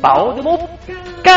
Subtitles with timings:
[0.00, 0.58] バオデモ
[1.24, 1.30] カ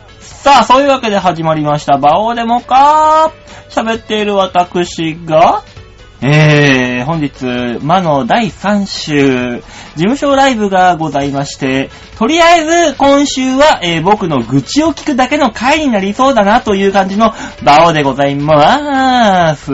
[0.00, 5.62] ーさあ、そういうわけで始まりました、バオデモカー喋っている私が、
[6.20, 9.62] えー、本日、魔の第3週、事
[9.96, 17.34] 務所ライブがございまして、とりあえず今週は、えー僕の愚痴を聞くだけの回になりそうだなという感じの
[17.64, 19.72] バオでございまーす。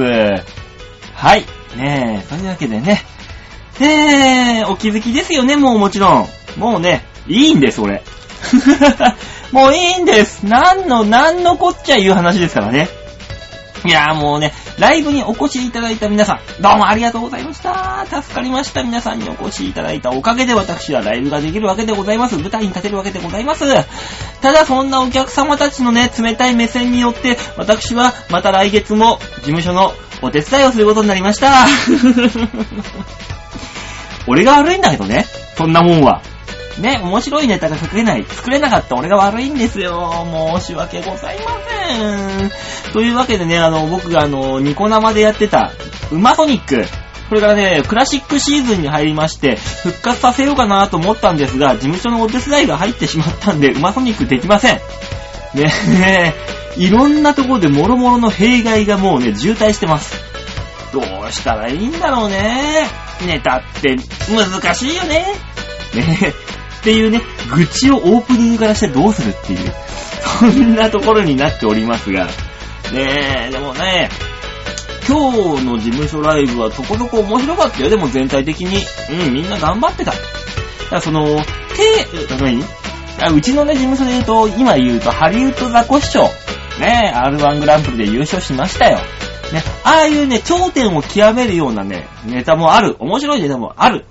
[1.14, 1.44] はい。
[1.76, 3.02] ねえ、そういうわけでね。
[3.80, 6.28] えー、お気づきですよね、もうもちろん。
[6.56, 8.02] もうね、いいんです、俺。
[9.52, 10.44] もういいんです。
[10.44, 12.88] なんの、なんのこっちゃいう話ですからね。
[13.84, 18.04] いやーもうね、ライブにお越しいただいた皆さん、どうもありがとうございました。
[18.10, 18.82] 助かりました。
[18.82, 22.36] 皆さんにお越しいただいたおかげで私はライブができるわけでございます。
[22.36, 23.64] 舞台に立てるわけでございます。
[24.42, 31.66] ただそんなお客様たちのね、冷たい目線によって、私はまた来月も事務所のお手伝いをすることになりました。
[34.26, 35.24] 俺が悪いんだけどね、
[35.56, 36.20] そんなもんは。
[36.80, 40.26] ね、面白いネタが作れない、作れなかった俺が悪いんですよ。
[40.60, 41.52] 申し訳ございま
[41.88, 42.50] せん。
[42.92, 45.72] というわけでね、あの、僕があの、ニコ生でやってた、
[46.10, 46.84] ウマソニック。
[47.28, 54.80] これからね、クラシックシーズンに入りまして、復活させようかなと思ったんですが、事務所のお手伝いが入ってしまったんで、ウマソニックできません。
[55.54, 56.34] ね
[56.76, 60.14] いろんなところで諸々の弊害がもうね、渋滞してます。
[60.92, 62.88] どうしたらいいんだろうね。
[63.26, 63.96] ネタって
[64.28, 65.24] 難しいよね。
[65.94, 66.34] ね
[66.80, 67.20] っていうね、
[67.54, 69.72] 愚痴をオープニングからしてどうするっていう、
[70.40, 72.26] そんなところになっておりますが、
[72.92, 74.08] ねえ、でもね、
[75.06, 77.90] 今日の事務所ライブはそこそこ面白かったよ。
[77.90, 78.84] でも全体的に。
[79.10, 80.12] うん、みんな頑張ってた。
[80.12, 80.22] だか
[80.92, 81.24] らその、
[81.76, 82.62] 手、何？
[83.34, 86.80] うちのね、事務所で言うと、今言うと、ハリウッドザコシショウ。
[86.80, 88.98] ね R1 グランプリで優勝しましたよ。
[89.52, 92.96] ね、ああいうね、頂点を極めるようなね、ネタもある。
[92.98, 94.04] 面白いネタもある。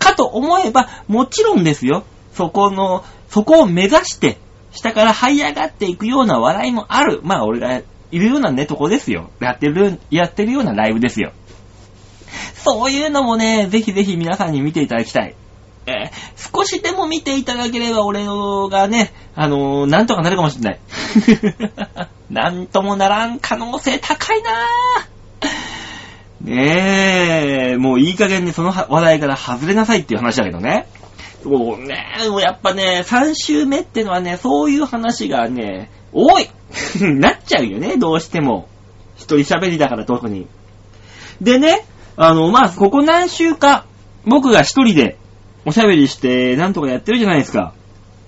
[0.00, 2.02] かと思えば、もちろんですよ。
[2.34, 4.38] そこの、そこを目指して、
[4.72, 7.20] 下から這い上がっていくような笑いもある。
[7.22, 9.30] まあ、俺がいるようなね、とこですよ。
[9.40, 11.32] やってる、やってるようなライブですよ。
[12.54, 15.34] そういうのもね、ぜひぜひ皆さんに見ていただきたい。
[15.86, 20.80] えー少しでも見ていただければ俺がね、あのーなんとかなるかもしれない。
[22.30, 25.19] なんともならん可能性高いなぁ。
[26.40, 30.86] ねえ、もういい加減にその話題から外れなさいっていう話だけどね。
[31.44, 36.48] もうね、でもやっぱね、3週目ってのはね、そういう話がね、多い
[37.00, 38.68] なっちゃうよね、どうしても。
[39.16, 40.46] 一人喋りだから特に。
[41.40, 41.84] でね、
[42.16, 43.84] あの、まあ、ここ何週か、
[44.24, 45.18] 僕が一人で
[45.64, 47.72] おしゃべりして、なんとかやってるじゃないですか。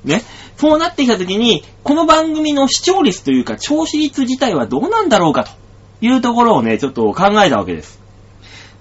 [0.05, 0.23] ね。
[0.57, 5.51] そうなってきたときに、この番組の視聴率というか、聴取率自体はどうなんだろうかと
[6.01, 8.02] いうところをね、ちょっと考えたわけです。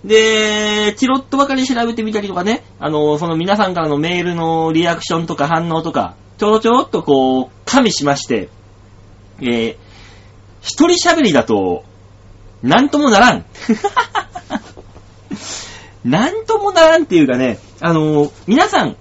[0.04, 8.50] で、チロッとばかり調べてみたりとかね、あの、その皆さんからのメールのリアクションとか反応とか、ちょろちょろっとこう、加味しまして、
[9.42, 9.76] えー、
[10.62, 11.84] 一人喋りだと、
[12.64, 13.46] なんともならん。
[16.04, 18.96] なんともならんっていうかね、あの、皆さん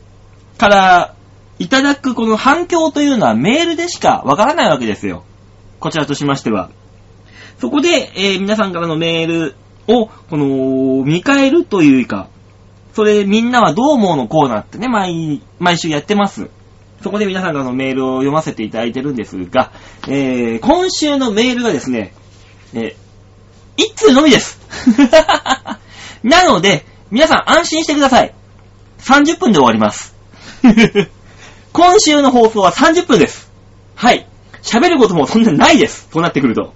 [0.58, 1.14] から
[1.58, 5.24] いただくこの反響というのはメールでしかわからないわけですよ。
[5.78, 6.70] こちらとしましては。
[7.58, 9.54] そこで、えー皆さんからのメール
[9.98, 12.28] を、この、見返るというか、
[12.94, 16.48] それみんなはどう思うのコーナーってね、毎、毎週やってます。
[17.02, 19.72] そこで皆さんからのメールを読ませていただいてるんですが、
[20.06, 22.12] えー、今週のメールがですね、
[22.74, 22.94] えー、
[23.76, 24.60] 一通のみです。
[26.22, 28.34] なので、皆さん安心してください。
[28.98, 30.14] 30分で終わります。
[31.72, 33.50] 今週の放送は30分です。
[33.94, 34.26] はい。
[34.62, 36.08] 喋ることもそんなないです。
[36.12, 36.74] そうなってくると。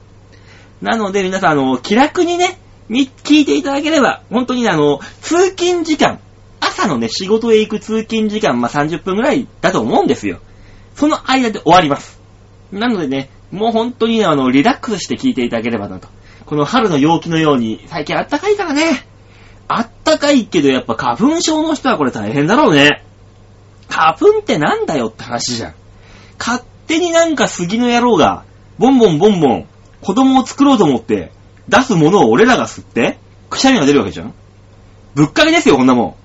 [0.80, 2.58] なので皆さん、あの、気楽にね、
[2.88, 6.20] 聞いていただければ、本当にね、あの、通勤時間、
[6.60, 10.40] 朝のね、仕事へ行く通勤時間、まあ、30分ぐらいだと思うんですよ。
[10.94, 12.20] その間で終わります。
[12.72, 16.08] なのでね、もう本当にね、あの、リラックスして聞いていただければなと。
[16.46, 19.06] この春の陽気のように、最近あったかいからね。
[19.68, 23.02] あったかいけどやっぱ花粉症の人はこれ大変だろうね。
[23.88, 25.74] 花粉ってなんだよって話じゃん。
[26.38, 28.44] 勝手になんか杉の野郎が、
[28.78, 29.66] ボンボンボンボン、
[30.02, 31.32] 子供を作ろうと思って、
[31.68, 33.18] 出すものを俺らが吸って、
[33.50, 34.34] くしゃみが出るわけじゃん
[35.14, 36.16] ぶっかけですよ、こんなも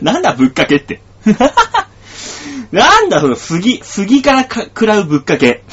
[0.04, 1.00] なんだぶっかけって。
[2.72, 5.64] なんだその杉、杉からか食らうぶっかけ。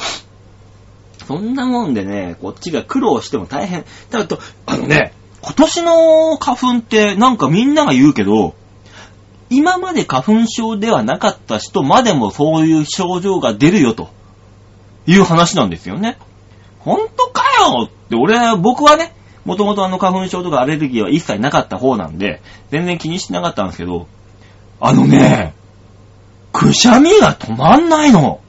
[1.26, 3.84] そんなもんでね、こっちが苦労しても大変。
[4.10, 8.54] だと、あのね、今年の花粉ってなんかみんなが言うけど、
[9.50, 14.10] 今まで花粉症ではなかった人までもそういう症状が出るよと
[15.06, 16.18] いう話なんですよね。
[16.80, 24.06] ほんとかよって俺、僕はね、もともとあの花粉症とかアレルギーは一切なかった方なんで、全然気にしてなかったんですけど、
[24.80, 25.54] あのね、
[26.52, 28.40] くしゃみが止まんないの。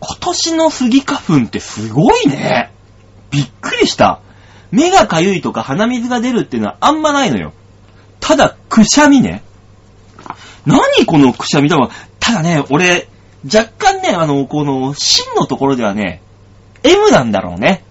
[0.00, 2.72] 今年のスギ花粉ってすごいね。
[3.30, 4.20] びっくりした。
[4.70, 7.52] 目がかゆいとか鼻水が出るっていうのはあんまないのよ。
[8.20, 9.42] ただ、くしゃみね。
[10.66, 11.68] 何このくしゃみ？
[11.68, 11.90] だわ。
[12.20, 13.08] ただね、俺、
[13.44, 16.20] 若干ね、あの、この、芯のところではね、
[16.82, 17.84] M なんだろうね。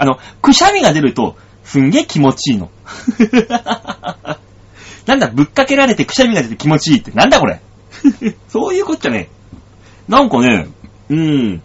[0.00, 2.70] あの、くしゃみが出ると、すんげえ気持ちいいの。
[5.04, 7.60] なんだ、ぶっかけられてくしゃみが出て気持ちいいって、なんだこれ。
[8.48, 9.28] そういうこっちゃね。
[10.08, 10.68] なんかね、
[11.10, 11.62] うーん、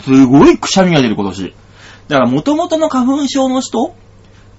[0.00, 1.54] すごいくしゃみが出る今年。
[2.08, 3.88] だから元々の花粉症の人？
[3.88, 3.90] っ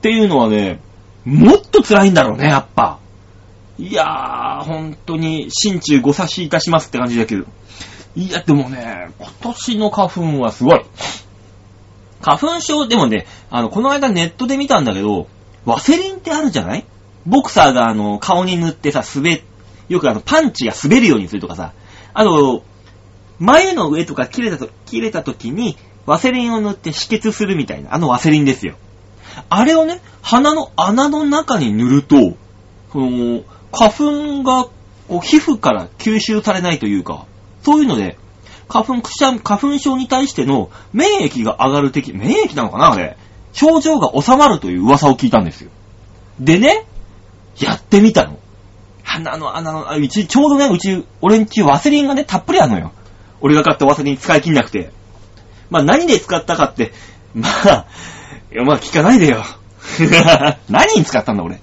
[0.02, 0.80] ていうのはね、
[1.26, 3.00] もっと辛いんだろうね、やっぱ。
[3.80, 7.46] いやー、本当に、心中ご差しいたしますって感じだけど。
[8.16, 10.82] いや、でもね、今年の花粉はすごい。
[12.22, 15.28] 花粉症、でもね、あの、この間ネットで見たんだけど、
[15.66, 16.86] ワセリンってあるじゃない？
[17.26, 19.44] ボクサーがあの、顔に塗ってさ、滑、
[19.88, 21.74] よくあの、パンチが滑るようにするとかさ、
[22.14, 22.64] あの、
[23.40, 28.76] 眉の上とか切れたと、切れた時に、ワセリンを塗って止血するみたいな、あのワセリンですよ。
[29.50, 32.36] あれをね、鼻の穴の中に塗ると、
[32.92, 34.66] その、花粉が、
[35.08, 37.26] こう、皮膚から吸収されないというか、
[37.64, 38.18] そういうので、
[38.70, 43.18] 花粉、くしゃ花粉症に対しての免疫が上がる的、免疫なのかなあれ。
[43.52, 45.72] 症状が収まるという噂を聞いたんですよ。
[46.40, 46.86] でね、
[47.60, 48.40] やってみたの。
[49.04, 52.92] 鼻の穴の、うち、ちょうどね、うち、俺んちワセリンがね、たっぷりあるのよ。
[53.42, 54.92] 俺が買ったワセリン使い切んなくて。
[55.72, 56.92] まあ何で使ったかって、
[57.34, 57.86] まあ、
[58.52, 59.44] いやまあ聞かないでよ。
[60.70, 61.60] 何に使ったんだ俺。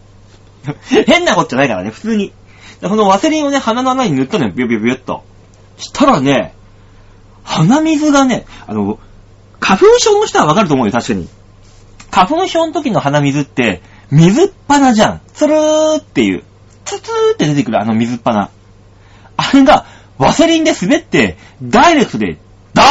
[1.07, 2.33] 変なことじゃないからね、普通に。
[2.81, 5.25] でこのワセリンをね、鼻の穴に塗ったのよ、ビュビュビュっと。
[5.79, 6.56] したらね、
[7.47, 8.99] 鼻水がね、あの、
[9.61, 11.29] 花粉症の人はわかると思うよ、確かに。
[12.11, 15.21] 花粉症の時の鼻水って、水っ鼻じゃん。
[15.33, 16.45] つるーっていう。
[16.85, 18.51] ツツーって出てくるあの水っ鼻。
[19.37, 19.87] あれが、
[20.19, 22.39] ワセリンで滑って、ダイレクトで、
[22.75, 22.83] ダ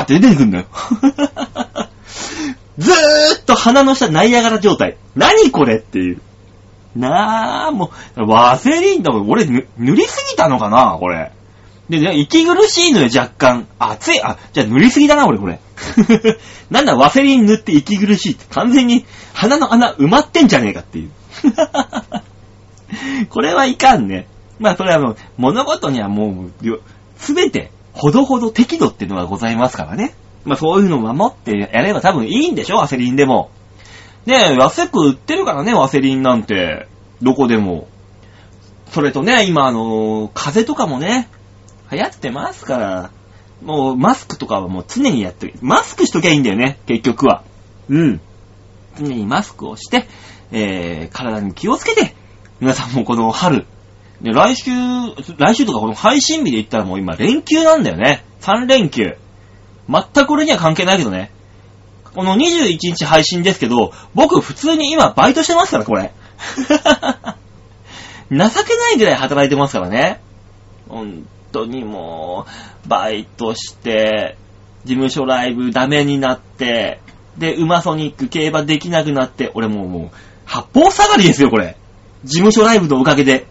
[0.00, 0.66] ーって出てくるんだよ。
[2.78, 2.94] ずー
[3.40, 4.96] っと鼻の下ナイアガラ状態。
[5.14, 6.20] 何これっていう。
[6.94, 9.12] なあ、もう、ワセリンだ。
[9.12, 11.32] 俺、塗りすぎたのかなこれ。
[11.88, 13.68] で、ね、息苦しいのよ、若干。
[13.78, 14.20] 熱い。
[14.22, 15.60] あ、じゃあ塗りすぎだな、俺、これ。
[16.70, 18.44] なんだ、ワセリン塗って息苦しいって。
[18.50, 19.04] 完全に
[19.34, 21.10] 鼻の穴埋まってんじゃねえかっていう。
[23.30, 24.26] これはいかんね。
[24.58, 26.80] まあ、それはもう、物事にはもう、
[27.18, 30.14] すべて、ほどほど適度っていうのがございますからね。
[30.44, 33.50] まあ、そういうのを守ってやれば多分いいんでしょ、ワセリンでも。
[34.26, 36.88] ねえ、安く売ってるからね、ワセリンなんて。
[37.22, 37.86] どこでも。
[38.90, 41.28] それとね、今あの、風とかもね、
[41.90, 43.10] 流行ってますから。
[43.62, 45.54] もう、マスクとかはもう常にやってる。
[45.62, 47.42] マスクしときゃいいんだよね、結局は。
[47.88, 48.20] うん。
[48.98, 50.06] 常にマスクをして、
[50.52, 52.14] えー、体に気をつけて、
[52.60, 53.66] 皆さんもこの春、
[54.20, 54.70] で、来週、
[55.36, 58.24] 来週とかこの配信日で言ったらもう今連休なんだよね。
[58.40, 59.16] 3連休。
[59.88, 61.30] 全く俺には関係ないけどね。
[62.14, 66.12] この21日配信ですけど、僕普通に今バイトしてますから、これ。
[68.30, 70.20] 情けないぐらい働いてますからね。
[70.88, 72.46] 本当にも
[72.84, 74.36] う、バイトして、
[74.84, 77.00] 事務所ライブダメになって、
[77.38, 81.76] で、ウマソニック競馬できなくなって、俺もうもう、八方下がりですよ、これ。
[82.24, 83.46] 事務所ライブのおかげで。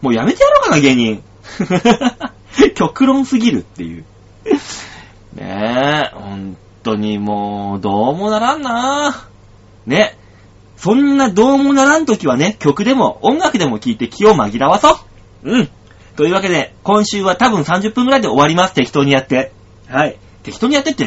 [0.00, 1.22] もうやめてやろうかな、芸人。
[2.74, 4.04] 極論すぎるっていう。
[5.34, 9.26] ねえ、本当にもう、どうもならんな
[9.86, 10.16] ね。
[10.76, 14.98] そんなどうもならん時はね、曲でも音楽でも聴いて気を紛らわそ
[15.44, 15.52] う。
[15.52, 15.70] うん。
[16.16, 19.52] というわけで、今週は多分30分くらいで終わります、適当にやって。
[19.88, 20.18] はい。
[20.42, 21.06] 適当にやってって、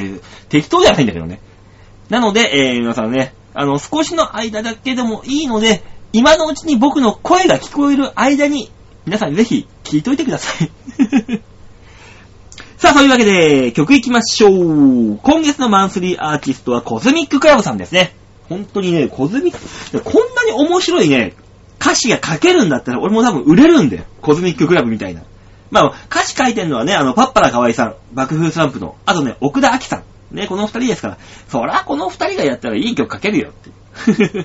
[0.50, 1.39] 適当じゃないんだけどね。
[2.09, 5.83] なので、えー、皆さんね、あの、少しの間だけでもいいので、
[6.13, 8.71] 今のうちに僕の声が聞こえる間に、
[9.05, 10.71] 皆さんぜひ聞いといてください。
[12.77, 15.17] さあ、そういうわけで、曲いきましょう。
[15.21, 18.15] 今月のマンスリーアーティストはコズミッククラブさんですね。
[18.50, 21.33] 本当にね、コズミック、こんなに面白いね、
[21.79, 24.03] 歌詞が書けるんだったら俺も多分売れるんだよ。
[24.22, 25.24] コズミッククラブみたいな。
[25.72, 30.03] まあ、歌詞書いてるのはね、あの、パッパラー河合さん、爆風スランプの、あとね、奥田明さん。
[30.36, 31.17] ね、この二人ですから、
[31.50, 33.70] そらこの二人がやったらいい曲書けるよって。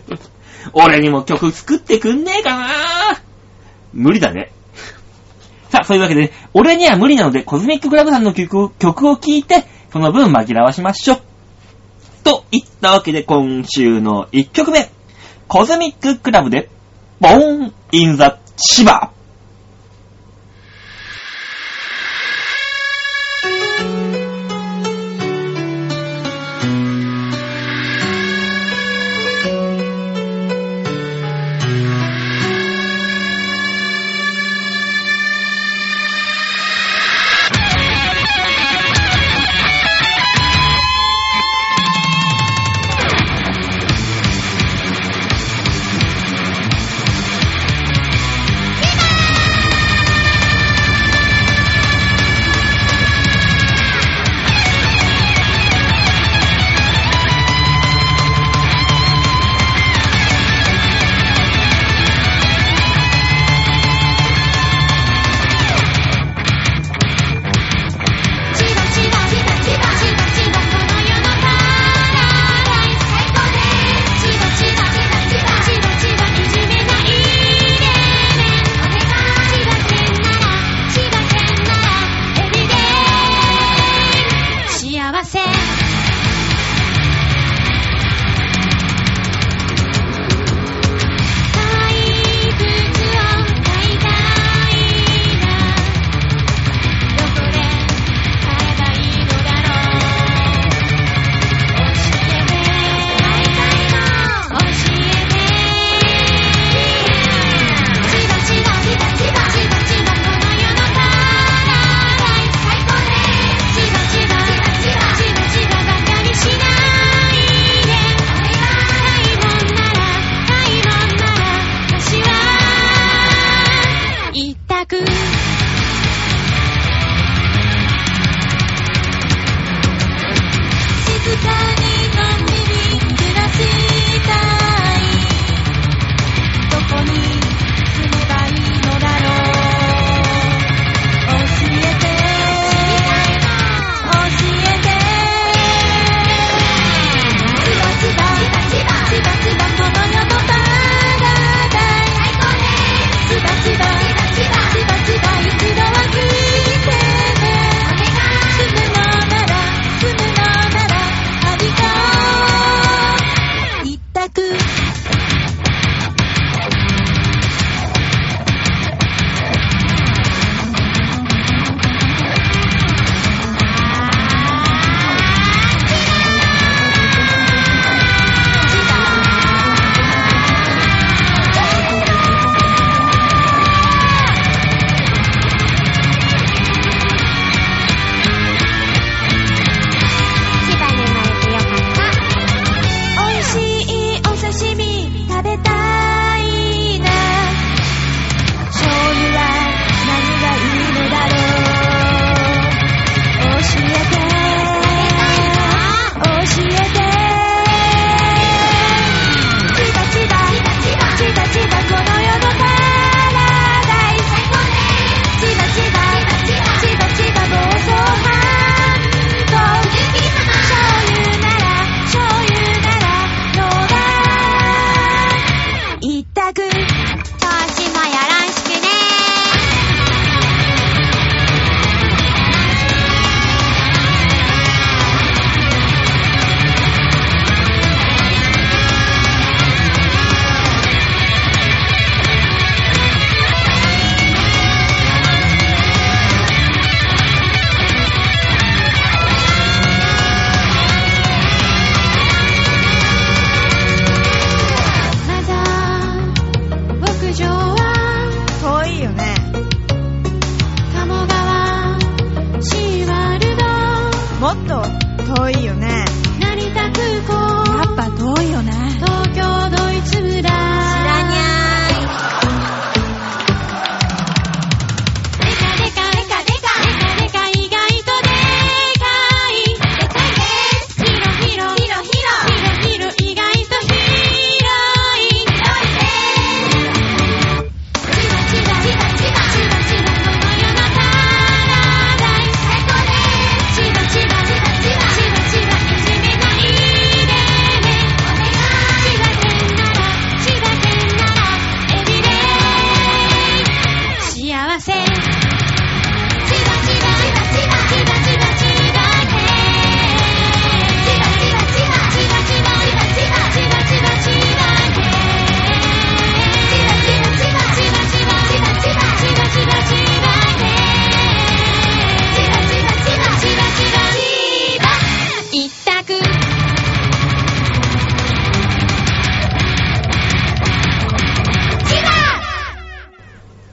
[0.73, 2.69] 俺にも曲作ってくんねえかな
[3.93, 4.53] 無理だね。
[5.71, 11.21] さあ、そういうわけで、ね俺には無理なので、コズミッククラブさんの曲を曲を聴いて、その分紛らわしましょう。
[12.23, 14.91] と言ったわけで、今週の1曲目。
[15.49, 16.71] コズミッククラブで、
[17.21, 19.13] ボーン・イン・ザ・千葉。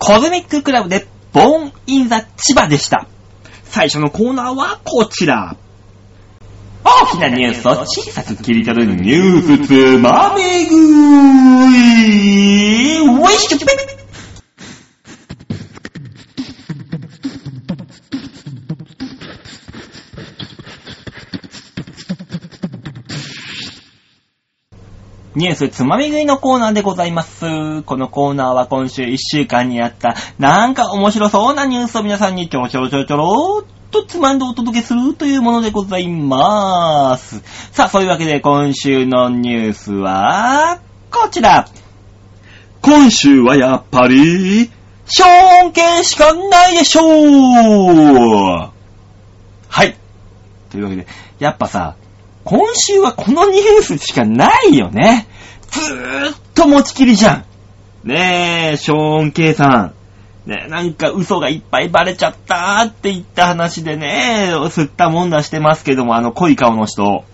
[0.08, 3.10] コズミッククラブで、ボーンインザ千葉でした。
[3.66, 5.58] 最初のコーナーはこちら。
[6.86, 10.80] 大きなニュースを小さく切り取るニュースつまめぐい。
[13.00, 13.58] ウィッシュ
[25.38, 27.84] ニュースつまみ食いのコーナーでございます。
[27.84, 37.44] このコーナーは今週1週間にあった、なんか面白そうなニュースを皆さんにちょろちょろちょろちょろっとつまんでお届けするというものでございまーす。
[37.72, 40.79] さあ、そういうわけで今週のニュースは、
[41.12, 41.67] こちら。
[42.82, 44.72] 今週はやっぱり、
[45.06, 48.72] ショーン系しかないでしょう
[49.67, 49.96] はい。
[50.72, 51.06] というわけで、
[51.38, 51.96] やっぱさ、
[52.50, 55.27] 今週はこのニュースしかないよね。
[55.70, 57.44] ずーっと持ちきりじゃ
[58.06, 58.08] ん。
[58.08, 59.94] ねえ、ショーン・ケイさ
[60.46, 60.50] ん。
[60.50, 67.25] ねえ、なんか嘘がいっぱいバレちゃったーって言った話でね、吸ったもんだしてますけども、あの濃い顔の人。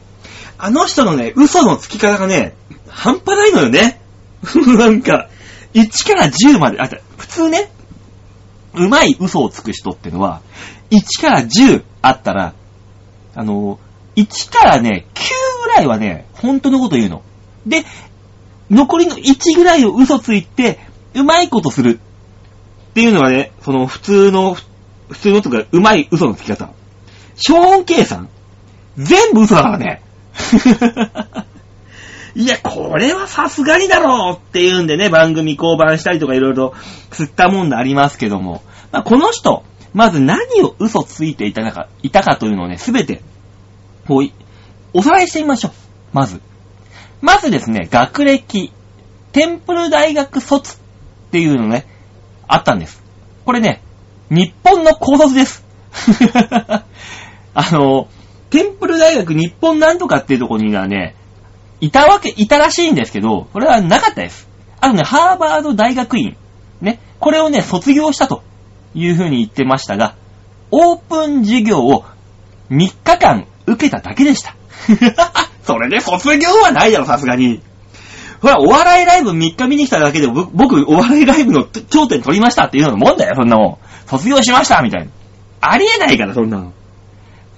[0.57, 2.55] あの人のね、嘘のつき方がね、
[2.89, 4.01] 半端ないのよね。
[4.65, 5.29] なんか、
[5.75, 7.69] 1から10まで、あ、普通ね、
[8.73, 10.41] うまい嘘をつく人ってのは、
[10.89, 12.53] 1から10あったら、
[13.35, 13.77] あの、
[14.15, 17.21] 1からね、9ぐらいはね、本当のこと言うの。
[17.65, 17.83] で、
[18.69, 20.79] 残りの1ぐらいを嘘ついて、
[21.13, 21.99] うまいことする。
[22.91, 24.55] っていうのがね、その普通の、
[25.09, 26.69] 普通のとか、うまい嘘のつき方。
[27.35, 28.29] ショーン・ケイさん、
[28.97, 30.01] 全部嘘だからね。
[32.35, 36.73] いや、これはさすがにだろうっていうんでね、番組降板したりとかいろいろ
[37.11, 43.21] 吸ったもんでありますけども、まあ、この人、まず何を嘘ついていたか、いたかというのをね、すべて、
[44.07, 44.33] こうい、
[44.93, 45.71] おさらいしてみましょう。
[46.13, 46.41] まず。
[47.21, 48.71] まずですね、学歴、
[49.31, 50.77] テンプル大学卒っ
[51.31, 51.85] ていうのね、
[52.47, 53.01] あったんです。
[53.45, 53.81] これね、
[54.29, 55.63] 日本の高卒です。
[57.55, 58.07] あの、
[58.49, 61.15] テンプル大学日本なんとかっていうところにはね、
[61.81, 64.47] いたわけ、いたらしいんですけど、これはなかったです。
[64.79, 66.35] あのね、ハーバード大学院、
[66.81, 68.43] ね、これをね、卒業したと
[68.93, 70.15] いうふうに言ってましたが、
[70.71, 72.03] オープン授業を
[72.69, 74.55] 3日間受けただけでした。
[75.63, 77.61] それで卒業はないだろ、さすがに。
[78.41, 84.09] ほら、お笑いライブ3日見に来ただけで、僕、お笑いライブの頂点取りましたっていうののもんだよ、そんなもん。
[84.09, 85.11] 卒業しましたみたいな。
[85.61, 86.73] ありえないから、そんなの。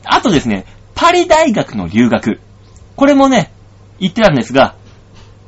[0.03, 2.39] あとですね、パリ大学の留学。
[2.95, 3.51] これもね、
[3.99, 4.75] 言ってたんですが、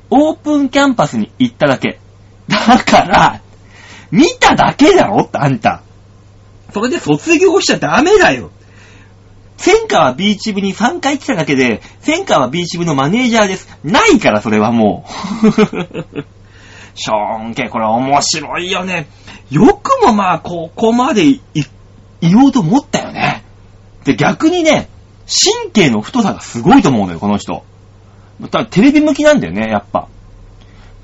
[0.10, 2.00] オープンキャンパスに行っただけ。
[2.48, 3.42] だから、
[4.10, 5.84] 見ただけだろあんた。
[6.74, 8.52] それで卒業しちゃダメだよ。
[9.58, 13.68] 千川ビーチ部に3回来ただけで、千川ビーチ部のマネージャーです。
[13.84, 15.06] ないから、それはも
[15.44, 15.52] う。
[16.96, 19.08] ショーンケ、これ面白いよね。
[19.52, 21.42] よくもまあ、ここまでい
[22.22, 23.44] 言おうと思ったよね。
[24.04, 24.90] で、逆にね、
[25.28, 27.64] 神経の太さがすごいと思うのよ、この人。
[28.52, 30.08] ただテレビ向きなんだよね、やっぱ。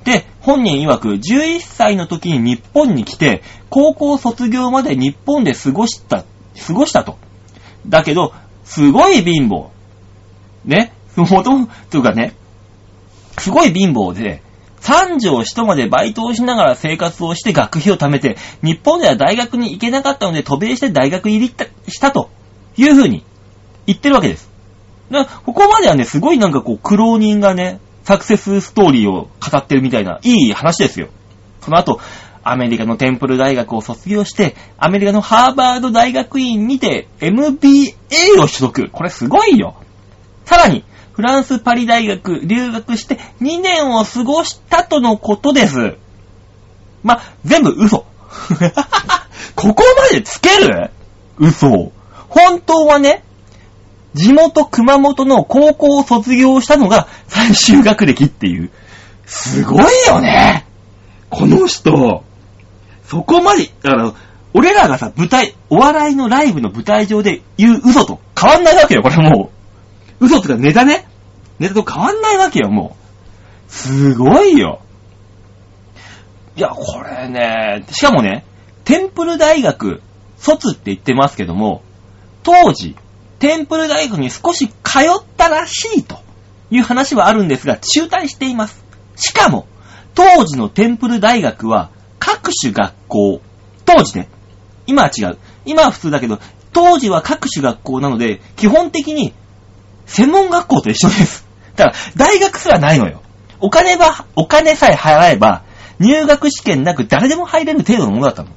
[0.04, 6.24] で、本人曰く、11歳の時に日本に来て、高校卒業まで日本で過ごした、
[6.66, 7.18] 過ごしたと。
[7.86, 8.32] だけど、
[8.64, 9.68] すごい貧乏。
[10.64, 10.92] ね？
[11.16, 11.50] もと、
[11.90, 12.34] というかね、
[13.38, 14.42] すごい貧乏で、
[14.80, 21.54] 三条下までバイトをしながら生活をして学費を貯めて、日本では大学に行けなかったので渡米して大学入り
[21.88, 22.30] したと
[22.76, 23.24] いうふうに
[23.86, 24.50] 言ってるわけです。
[25.10, 31.08] だからここまではね、すごいなんかこう、苦労人がね、サクセスストーリーを語ってるみたいな、いい話ですよ。
[31.62, 32.00] その後、
[32.44, 37.94] アメリカのテンプル大学を卒業して、アメリカのハーバード大学院にて MBA
[38.38, 38.90] を取得。
[38.90, 39.74] これすごいよ。
[40.44, 45.96] さらに、フランスパリ大学留学して2年を過ごしたとのことです。
[47.02, 48.04] ま、全部嘘。
[49.54, 50.90] ここまでつける？
[51.38, 51.92] 嘘。
[52.28, 53.22] 本当はね、
[54.14, 58.70] 地元熊本の高校を卒業したのが最終学歴っていう。
[59.26, 60.66] すごいよね
[61.30, 62.24] この人。
[63.06, 64.12] そこまで、だから、
[64.54, 69.50] 俺らがさ、舞台、お笑いのライブの舞台上で言う嘘と変わんないわけよ、これも
[70.20, 70.26] う。
[70.26, 71.06] 嘘とかネタね。
[71.58, 72.96] ネタと変わんないわけよ、も
[73.68, 73.72] う。
[73.72, 74.80] すごいよ。
[76.56, 78.44] いや、これね、しかもね、
[78.84, 80.00] テンプル大学、
[80.38, 81.82] 卒って言ってますけども、
[82.44, 82.96] 当時、
[83.40, 86.18] テンプル大学に少し通ったらしいと
[86.70, 88.84] いう話はあるんですが、中退しています。
[89.16, 89.66] しかも、
[90.14, 91.90] 当時のテンプル大学は、
[92.44, 93.40] 各種学校、
[93.86, 94.28] 当時ね、
[94.86, 95.38] 今は違う。
[95.64, 96.38] 今は普通だけど、
[96.74, 99.32] 当時は各種学校なので、基本的に、
[100.04, 101.48] 専門学校と一緒です。
[101.74, 103.22] だから、大学すらないのよ。
[103.60, 105.62] お金は、お金さえ払えば、
[105.98, 108.50] 入学試験なく誰でも入れる程度のものだったの。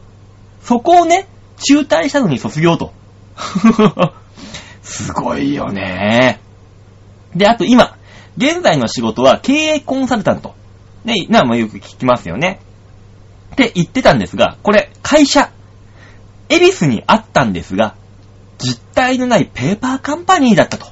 [0.62, 1.30] そこをね、
[1.64, 2.92] 中退したのに卒業と。
[4.84, 6.42] すごいよね。
[7.34, 7.96] で、あと今、
[8.36, 10.56] 現在の仕事は経営コンサルタント。
[11.06, 12.60] ね、な、もよく聞きますよね。
[13.54, 15.52] って言ってたんですが、これ、会社、
[16.50, 17.96] エビスにあったんですが、
[18.58, 20.86] 実体のないペーパーカンパニーだったと。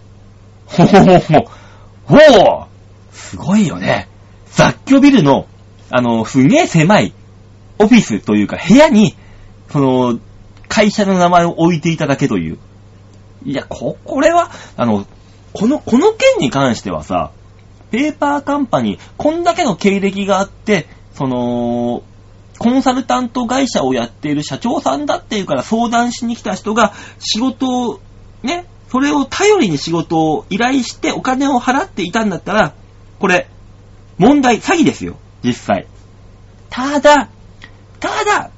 [0.65, 1.49] ほほほほ。
[2.05, 2.67] ほう
[3.11, 4.07] すごいよね。
[4.51, 5.47] 雑居ビルの、
[5.89, 7.13] あの、すげえ狭い
[7.79, 9.15] オフィスというか部屋に、
[9.71, 10.19] その、
[10.67, 12.57] 会社の名前を置いていただけという。
[13.45, 15.05] いや、こ、これは、あの、
[15.53, 17.31] この、この件に関してはさ、
[17.91, 22.03] ペーパーカンパニー、こんだけの経歴があって、その、
[22.57, 27.99] コンサルタント会社をやっている社長さんだっていうから相談しに来た人が仕事を、
[28.43, 32.73] ね、それを頼りに仕事を依頼してお金を払っていたんだったら、
[33.19, 33.49] これ、
[34.17, 35.87] 問題、詐欺ですよ、実際。
[36.69, 37.29] ただ、
[37.99, 38.51] ただ、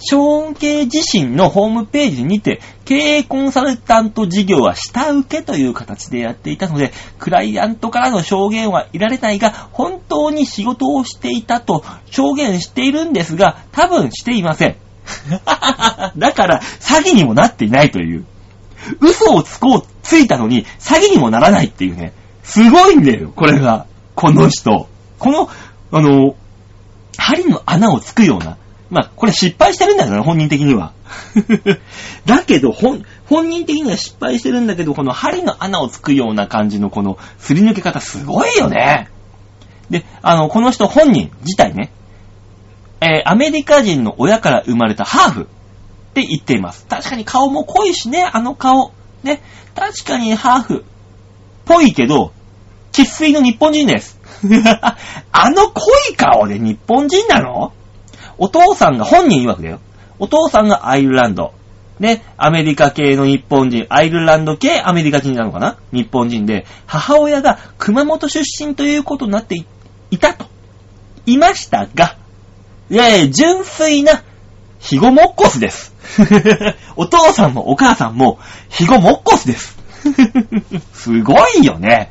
[0.00, 14.76] ショーン系自身のホームページにて、経営コンサルタント事業は下請けという形でやっていたので、クライアントからの証言は得られないが、本当に仕事をしていたと証言しているんですが、多分していません。
[16.16, 18.24] だから、詐欺にもなっていないという。
[19.00, 22.12] 嘘をつこう、ついたのに、詐欺にもならないっていうね。
[22.42, 23.86] すごいんだよ、これが。
[24.14, 24.88] この人。
[25.18, 25.48] この、
[25.92, 26.34] あの、
[27.18, 28.56] 針の穴をつくような。
[28.90, 30.92] まあ、これ失敗してるんだよね、本人的には。
[32.26, 39.08] だけど、本、本人的には失敗してるんだけど、この針の穴をつくような感じのこのすり抜け方すごいよね。
[39.90, 41.92] で、あの、この人本人自体ね、
[43.00, 45.46] えー、アメリカ人の親から生まれたハーフっ
[46.14, 46.86] て言っています。
[46.88, 48.92] 確かに顔も濃いしね、あの顔。
[49.22, 49.40] ね、
[49.74, 50.84] 確かにハーフ。
[51.64, 52.32] ぽいけど、
[52.92, 54.18] 喫水の日本人です。
[55.32, 57.72] あの濃い顔で日本人なの？
[58.40, 59.80] お父さんが本人曰くだよ。
[60.18, 61.52] お父さんがアイルランド。
[61.98, 65.76] ね、アメリカ系の日本人、アイルランド系アメリカ人なのかな？
[65.92, 69.62] 日本人で、母親が熊本出身ということになって
[70.10, 70.46] いたと。
[71.26, 72.16] いましたが、
[72.88, 74.24] いやいや、純粋な、
[74.78, 75.94] ヒゴモッコスです。
[76.96, 78.38] お父さんもお母さんも、
[78.70, 79.76] ヒゴモッコスです。
[80.94, 82.10] すごいよね。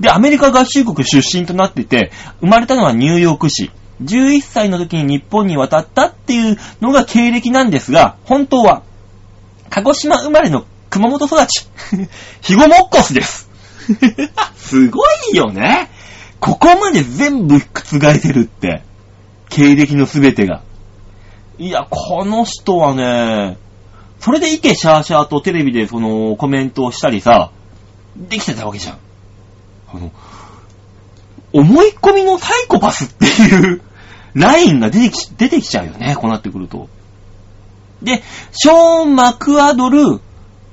[0.00, 3.70] で、アメリカ合衆国出身となってて、生まれたのはニューヨーク市。
[4.02, 8.82] 11歳の時に日本に渡ったっていうのが経歴なんですが、本当は、
[9.70, 11.66] 鹿児島生まれの熊本育ち、
[12.40, 13.50] ヒゴモッコスです。
[14.56, 15.90] すごいよね。
[16.40, 17.60] ここまで全部覆
[18.18, 18.82] せるって。
[19.48, 20.62] 経歴のすべてが。
[21.58, 23.56] いや、この人はね、
[24.20, 27.50] それでイケシャーシャーとテレビでそのコメントをしたりさ、
[28.16, 28.98] できてたわけじゃん。
[29.92, 30.12] あの、
[31.52, 33.82] 思い込みのサイコパスっていう
[34.34, 36.88] ラインが出てき、出てきちゃうよね、こうなってくると。
[38.02, 40.20] で、ショーン・マクアドル・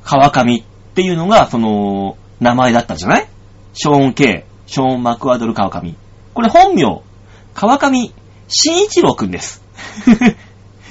[0.03, 0.63] 川上っ
[0.93, 3.27] ていうのが、その、名前だったじゃない？
[3.73, 5.95] ショーン・ケイ、ショーン・マクアドル・川上。
[6.33, 7.01] これ本名、
[7.53, 8.11] 川上
[8.47, 9.63] 慎一郎くんです。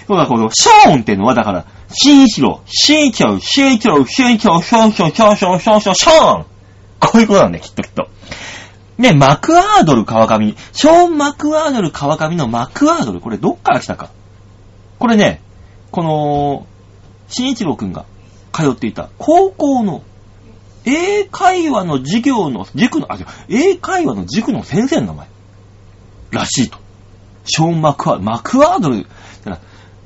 [0.06, 6.44] そうだ、この、ショーンってのは、だから、慎一郎、慎一郎、慎一郎、慎一郎、ショーン、ショーン、ショーン、ショーン、ショーン、ショーン、ショーン
[7.00, 8.08] こういうことなんだよ、きっときっと。
[8.98, 10.54] ね、マクアードル川上。
[10.72, 13.20] ショーン・マクアードル川上のマクアードル。
[13.20, 14.10] これどっから来たか。
[14.98, 15.42] これね、
[15.90, 16.66] この、
[17.28, 18.04] 新一郎くんが
[18.52, 20.02] 通っていた高校の
[20.84, 25.28] 英会話の授業の、塾の、あ、英会話の塾の先生の名前。
[26.30, 26.78] らしいと。
[27.44, 28.24] ショーン・マクアードル。
[28.24, 29.06] マクアードル。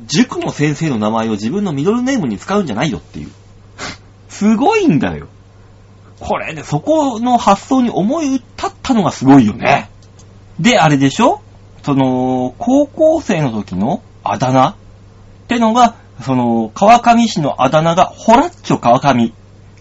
[0.07, 3.31] 塾の先生の名前を自分のミドルネームに使うんじゃないよっていう。
[4.29, 5.29] すごいんだよ。
[6.21, 9.91] これね、そこの発想に思い立ったのがすごいよね。
[10.59, 11.41] で、あれでしょ？
[11.83, 14.71] その、高校生の時のあだ名？
[14.71, 14.75] っ
[15.47, 19.33] てのが、その、川上市のあだ名が、ホラッチョ川上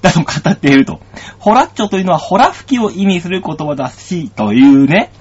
[0.01, 0.99] だと語っていると。
[1.39, 5.11] ホラッチョというのは、ホラ吹きを意味する言葉だし、というね。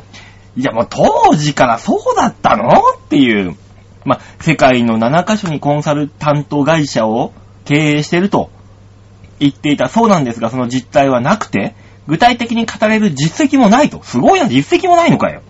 [0.56, 2.68] いや、もう当時からそうだったの？
[2.68, 3.56] っていう。
[4.04, 7.32] ま世界の7カ所にコンサルタント会社を
[7.64, 8.50] 経営してると
[9.38, 11.74] 言っていたそうなんですが、その実態はなくて、
[12.06, 14.02] 具体的に語れる実績もないと。
[14.02, 15.42] すごいな、実績もないのかよ。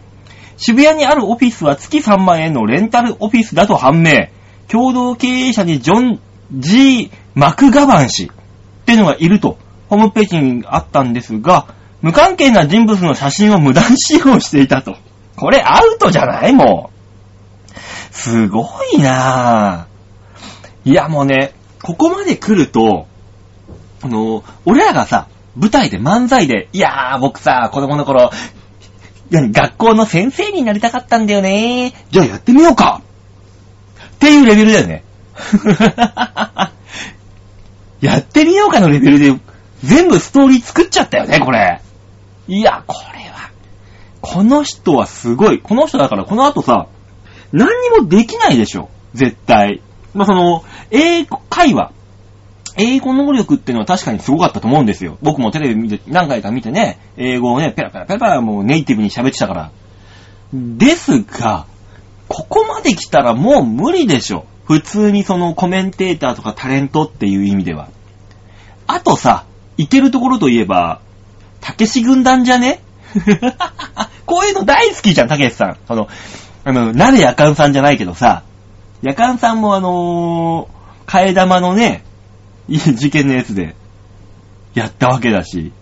[0.56, 4.28] 渋谷にあるオフィスは月3万円のレンタルオフィスだと判明。
[4.68, 6.20] 共同経営者にジョン・
[6.52, 11.66] G・ マクガバン氏っていうのがいると、ホームページにあったんですが、
[12.02, 14.96] 無関係な人物の写真を無断使用していたと。
[15.36, 18.14] これアウトじゃないもう。
[18.14, 20.90] すごいなぁ。
[20.90, 23.06] いやもうね、ここまで来ると、
[24.02, 28.30] あの、俺らがさ、舞台で漫才で、いやー、僕さ、子供の頃、
[29.30, 32.12] 何学校の先生になりたかったんだよねー。
[32.12, 33.02] じゃあやってみようか。
[34.14, 35.04] っていうレベルだよね。
[38.00, 39.34] やってみようかのレベルで、
[39.82, 41.80] 全部ストーリー作っちゃったよね、これ。
[42.48, 43.50] いや、これは。
[44.20, 45.60] この人はすごい。
[45.60, 46.86] この人だからこの後さ、
[47.52, 48.88] 何にもできないでしょ。
[49.14, 49.82] 絶対。
[50.14, 51.92] まあ、その、英、会話。
[52.76, 55.18] 英語能力っていうのは確かにすごかったと思うんですよ。
[55.22, 59.70] 僕もテレビ見て、何回か見てね、英語をね、ペラペラペラペラもうネイティブに喋ってたから。
[60.52, 61.66] ですが、
[62.28, 64.44] ここまで来たらもう無理でしょ。
[64.64, 67.88] 普通にそのコメンテーターとかタレントっていう意味では。
[68.86, 69.44] あとさ、
[69.76, 71.00] いけるところといえば、
[71.60, 72.80] たけし軍団じゃね？
[74.26, 75.76] こういうの大好きじゃん、たけしさん。
[75.86, 76.08] その、
[76.64, 78.42] あの、なぜやかんさんじゃないけどさ、
[79.02, 82.02] やかんさんもあのー、替え玉のね、
[82.68, 83.74] いい事件のやつで、
[84.74, 85.72] やったわけだし。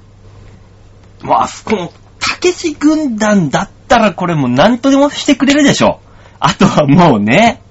[1.23, 6.01] まあそ、この、たけし軍団だったらこれもう何とでもしてくれるでしょ。
[6.41, 7.63] あとはもうね、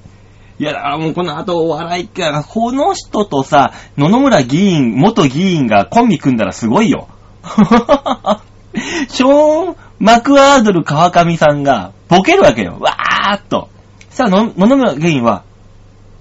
[0.59, 7.07] いや、だからもうこの後お笑いか、この人とさ、野々村議員、元議員がコンビ組んだらすごいよ。
[9.09, 12.77] ショーン・マクアードル川上さんがボケるわけよ。
[12.79, 13.69] わーっと。
[14.09, 15.43] さあ、野々村議員は、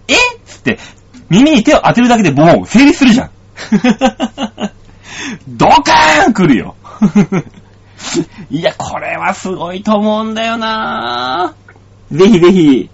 [0.08, 0.78] えっつって、
[1.32, 3.30] 耳に手を当てるだけでもう成立するじゃん。
[5.48, 6.76] ドカーン来るよ。
[8.50, 12.18] いや、これはすごいと思うんだよなぁ。
[12.18, 12.90] ぜひぜひ、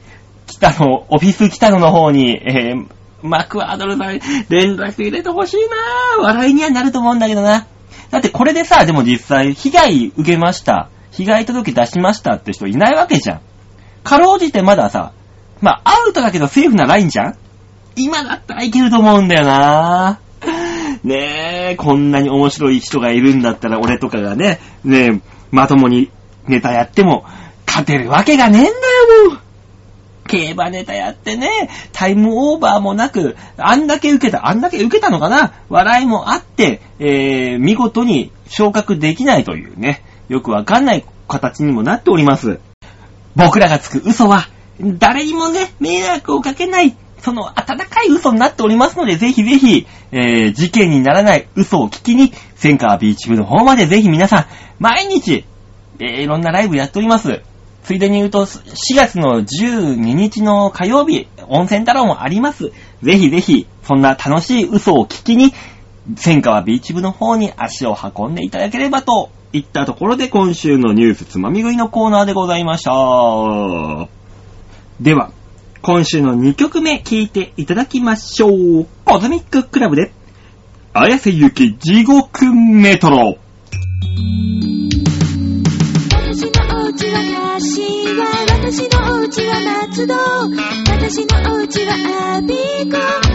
[0.46, 2.86] 北野、オフィス北野の方に、えー、
[3.22, 5.56] マクアドルさん連絡入れてほしい
[6.18, 6.24] なぁ。
[6.24, 7.66] 笑いにはなると思うんだけどな。
[8.12, 10.90] だってこれでさ、でも実際、被害受けました。
[11.10, 13.40] 被害届出しましたって人いないわけじゃん。
[14.04, 15.10] かろうじてまださ、
[15.60, 17.36] まあ、アウトだけどセーフなラインじゃん
[17.98, 20.20] 今だったらいけると思うんだよな
[21.04, 26.10] ねえ、こんなに面白い人がいるんだったら俺とかがね、ねえ、まともに
[26.46, 27.24] ネタやっても
[27.66, 29.38] 勝てるわけがねえんだよ、もう。
[30.28, 31.48] 競馬ネタやってね、
[31.92, 42.60] タイムオーバーもなく、あんだけ受けた、あんだけ受けたのかな笑いもあって、えー、見事に昇格できないというね、よくわかんない形にもなっております。
[43.36, 44.48] 僕らがつく嘘は、
[44.80, 54.46] 誰にもね、迷惑をかけない、その温かい嘘になっておりますので、ぜひぜひ、えー、事件にならない嘘を聞きに、センカービーチ部の方までぜひ皆さん、
[54.78, 55.44] 毎日、
[55.98, 57.42] えー、いろんなライブやっております。
[57.82, 62.72] ついでに言うと、4月の12日の火曜日、温泉太郎もあります。
[63.02, 65.52] ぜひぜひ、そんな楽しい嘘を聞きに、
[66.16, 72.90] 千川ビーチ部の方に足を運んでいただければといったところで今週のニュースつまみ食いのコーナーでございました。
[75.00, 75.30] では、
[75.82, 78.86] 今週の2曲目聴いていただきましょう。
[79.04, 80.12] コズミッククラブで、
[80.92, 83.38] 綾瀬ゆき地獄メトロ。
[86.10, 87.98] 私のお家は柏
[88.68, 90.14] 私のお家は松戸
[90.92, 92.54] 私のお家はアビ
[92.90, 93.27] コ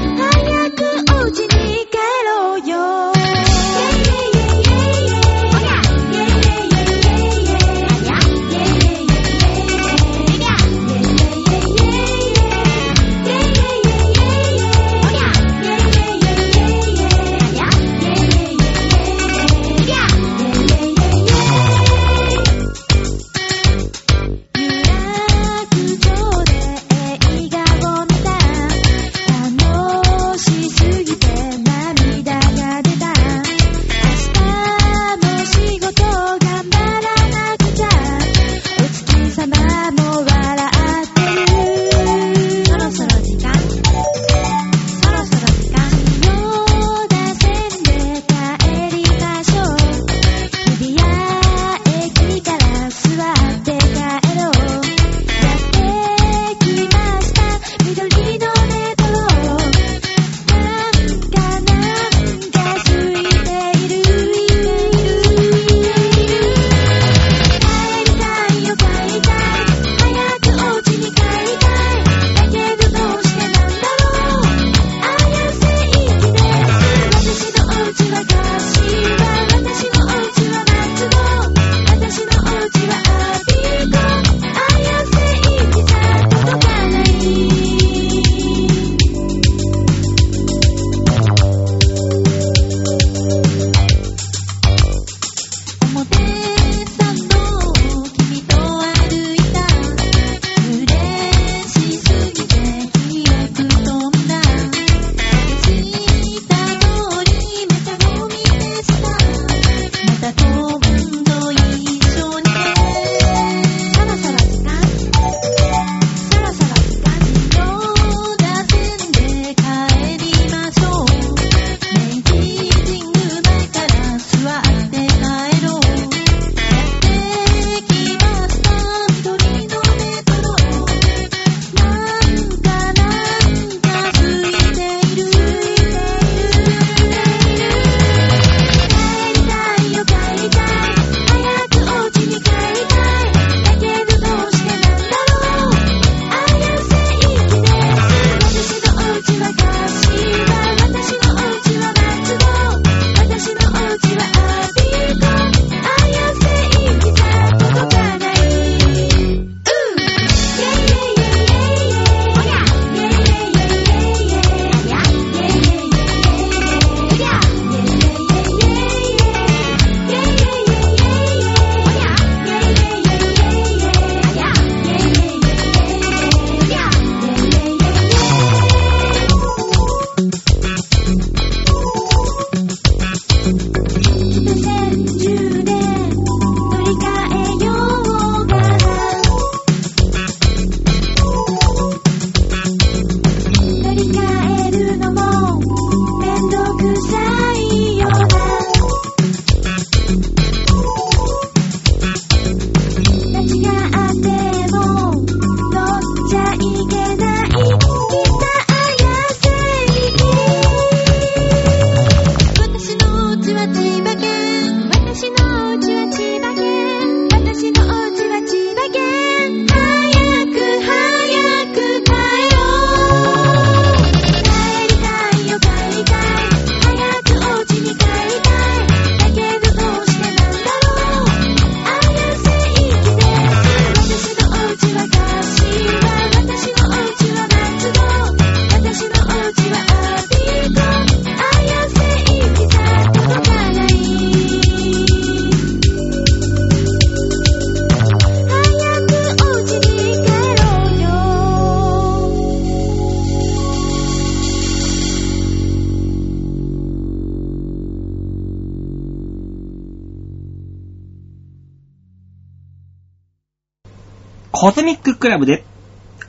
[265.23, 265.63] クラブで、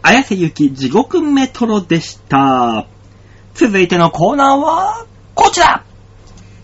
[0.02, 2.86] 綾瀬ゆき地獄メトロでした。
[3.52, 5.04] 続いてのコーナーは、
[5.34, 5.82] こちら。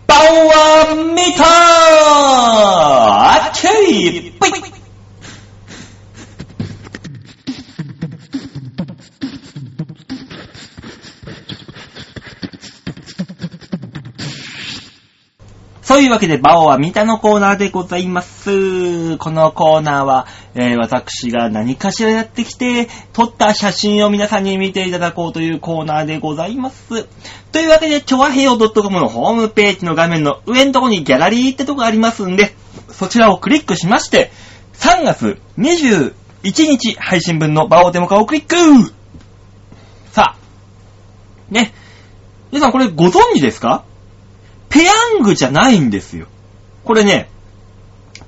[0.06, 1.46] パワーミター!
[1.46, 4.29] あっちい
[16.00, 19.18] いそういうわけで、バオは見たのコーナーでございます。
[19.18, 27.06] このコーナーは、えー私が何かしらやってきて、撮った写真を皆さんに見ていただこうというコーナーでございます。
[27.52, 32.54] というわけで、ちょわへよ .com のホームページの画面の上のところにギャラリーってとこありますんで、
[32.90, 34.32] そちらをクリックしまして、
[34.78, 38.90] 3月21日配信分のバオデモカをクリック
[40.12, 41.74] さあ、ね。
[42.52, 43.84] 皆さんこれご存知ですか？
[44.70, 46.26] ペヤングじゃないんですよ。
[46.84, 47.28] これね、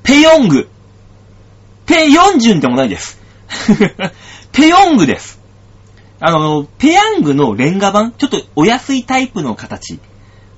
[0.02, 0.68] ペヨング。
[1.86, 3.18] ペヨンジュンでもないです。
[4.52, 5.40] ペヨングです。
[6.20, 9.98] あの、ペヤングのレンガ版、ちょっとお安いタイプの形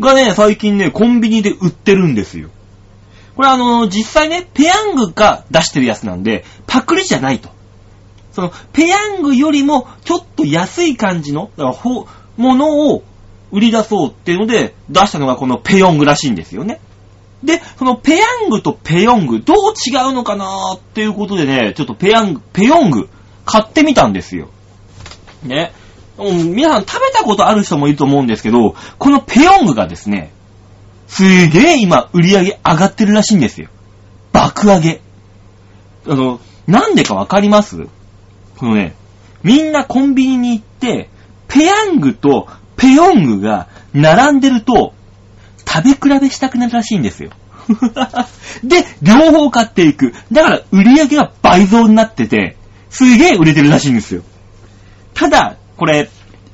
[0.00, 2.48] がね、最近ね、コンビニで売ってるんですよ。
[3.36, 7.50] これあの、実際ね、ペヤングが出してるやつなんで、パクリじゃないと。
[8.32, 13.02] その、ペヤングよりもちょっと安い感じの、だからほ、ものを
[13.52, 16.80] 売り出そうっていうので、出したのがこのペヨングらしいんですよね。
[17.42, 23.08] で、そのペヤングとペヨング、どう違うのかなーっていうことでね、ちょっとペヤング、ペヨング、
[23.44, 24.48] 買ってみたんですよ。
[25.42, 25.72] ね。
[26.16, 30.32] う皆さん食べたことある人もいると思うんですけど、このペヨングがですね、
[31.06, 33.68] すげえ今売り上げ上がってるらしいんですよ。
[34.32, 35.00] 爆上げ。
[36.06, 37.88] あの、なんでかわかります？
[38.56, 38.94] このね、
[39.42, 41.10] みんなコンビニに行って、
[41.48, 44.94] ペヤングとペヨングが並んでると、
[45.66, 47.30] 食べ比べしたくなるらしいんですよ。
[48.62, 50.12] で、両方買っていく。
[50.30, 52.56] だから売り上げが倍増になってて、
[52.90, 54.22] すげえ売れてるらしいんですよ。
[55.14, 56.10] ただ、これ、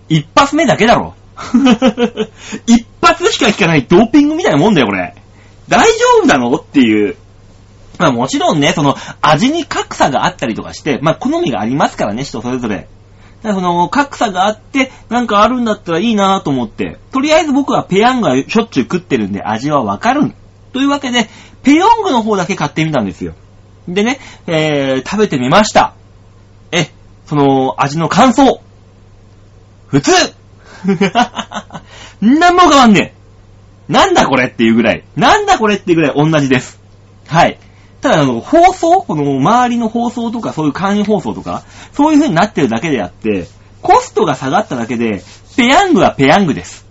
[0.09, 1.15] 一発目だけだろ。
[2.67, 5.15] 一発しか効かないドーピングみたいなもんだよ、これ。
[5.69, 5.93] 大丈
[6.23, 6.55] 夫なの？
[6.55, 7.17] っていう。
[7.99, 12.89] まあもちろんね、その味に格差があったりとかして、まあ好みがありますからね、人それぞれ。
[13.43, 20.33] だからその格差があって、なんかあるんだったらいいなと思って、とりあえず僕はペヤングはしょっちゅう食ってるんで味はわかる。
[20.73, 21.29] というわけで、
[21.63, 23.35] ペヨングの方だけ買ってみたんですよ。
[23.89, 25.95] でね、えー、食べてみました。
[26.71, 26.91] え、
[27.27, 28.61] その味の感想。
[29.89, 30.13] 普通
[32.21, 33.15] なんも変わんね
[33.89, 33.93] え。
[33.93, 35.05] なんだこれっていうぐらい。
[35.17, 36.81] なんだこれっていうぐらい同じです。
[37.27, 37.59] はい。
[38.01, 43.47] ただ、あの、放送この周りの放送とか、そういう簡易放送とか、そういう風になってるだけであって、
[43.83, 45.23] コストが下がっただけで、
[45.57, 46.87] ペヤングはペヤングです。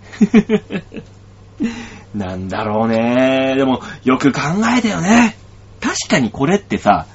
[2.14, 3.54] なんだろうね。
[3.56, 4.40] でも、よく考
[4.76, 5.36] えたよね。
[5.80, 7.06] 確かにこれってさ、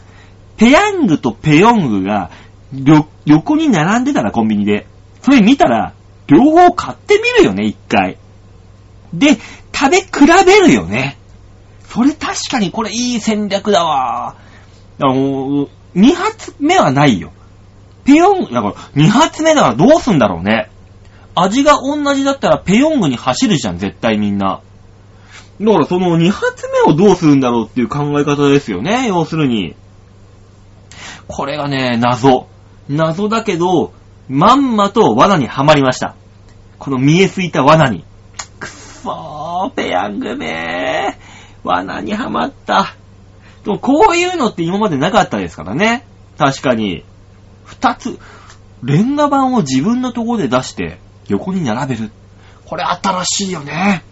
[0.58, 2.32] ペヤングとペヨングが、
[2.74, 4.88] よ横に並んでたらコンビニで。
[5.22, 5.94] それ見たら、
[6.28, 8.18] 両方買ってみるよね、一回。
[9.14, 9.38] で、
[9.74, 11.18] 食べ比べるよね。
[11.96, 14.36] それ確かにこれいい戦略だわ。
[15.00, 17.32] あの、二発目はないよ。
[18.04, 20.70] ペヨング、だから二発目だからどうすんだろうね。
[21.36, 24.60] 味が同じだったらペヨングに走るじゃん、絶対みんな。
[25.62, 29.74] だからその二発目をどうするんだろうっていう考え方ですよね、要するに。
[31.30, 32.48] これがね、謎。
[32.90, 33.94] 謎だけど、
[34.28, 36.16] まんまと罠にはまりました。
[36.78, 38.04] この見えすいた罠に。
[38.60, 40.85] くっそー、ペヤングめー。
[41.66, 42.96] 罠にはまった。
[43.66, 46.06] でもこういうのって今までなかったですからね。
[46.38, 47.04] 確かに。
[47.64, 48.20] 二つ、
[48.84, 52.12] レンガ板を自分のところで出して、横に並べる。
[52.66, 54.04] これ新しいよね。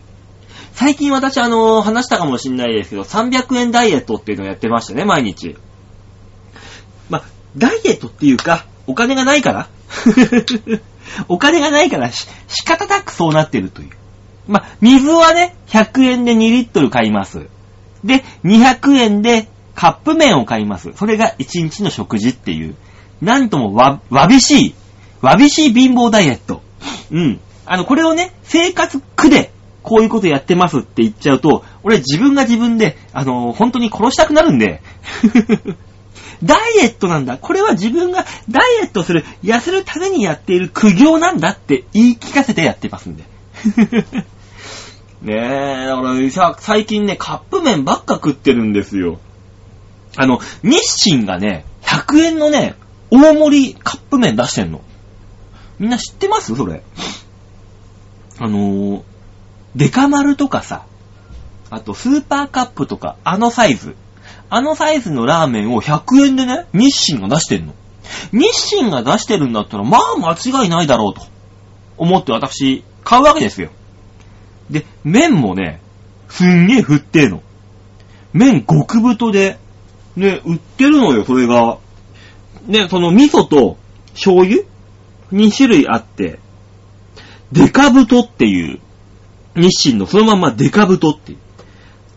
[0.73, 5.55] 最近私あの、話したかもしんないですけど、300円ダイエットっていうのをやってましてね、毎日。
[7.09, 7.23] ま、
[7.55, 9.67] ダイエットっていうか、お金がないから。
[11.29, 13.89] お金がないからし、仕方なくそうなってるという。
[14.47, 17.47] まあ、水はね、100円で2リットル買います。
[18.03, 20.91] で、200円でカップ麺を買います。
[20.95, 22.75] それが1日の食事っていう。
[23.21, 24.75] なんともわ、わびしい、
[25.21, 26.61] わびしい貧乏ダイエット。
[27.11, 27.39] うん。
[27.65, 34.81] あの、これをね、生活苦で、こういうことやってますって言っちゃうと、俺自分が自分で、あの本当に殺したくなるんで。
[36.43, 37.37] ダイエットなんだ。
[37.37, 43.23] これは自分がダイエットする、痩せるためにやっている苦行なんだって言い聞かせてやってますんで。
[45.23, 49.19] ねえ、だからさ、最近ね、カップ麺ばっか食ってるんですよ。
[50.17, 52.75] あの、日清がね、100円のね、
[53.09, 54.81] 大盛りカップ麺出してんの。
[55.79, 56.55] みんな知ってます？
[56.55, 56.83] それ。
[58.39, 59.03] あのー、
[59.75, 60.85] デカ丸とかさ、
[61.69, 63.95] あとスーパーカップとか、あのサイズ。
[64.49, 67.73] あのサイズのラーメンを100円でね、日清が出してんの。
[68.31, 71.21] 日清が出してるんだったら、まあ間違いないだろうと
[71.97, 73.69] 思って私、買うわけですよ。
[74.69, 75.81] で、麺もね、
[76.29, 77.41] すんげえ振ってえの。
[78.33, 79.57] 麺極太で、
[80.15, 81.77] ね、売ってるのよ、それが。
[82.65, 83.77] ね、その味噌と
[84.13, 84.63] 醤油
[85.31, 86.39] ?2 種類あって、
[87.51, 88.79] デカ太っていう、
[89.55, 91.37] 日清のそのままデカ太っていう。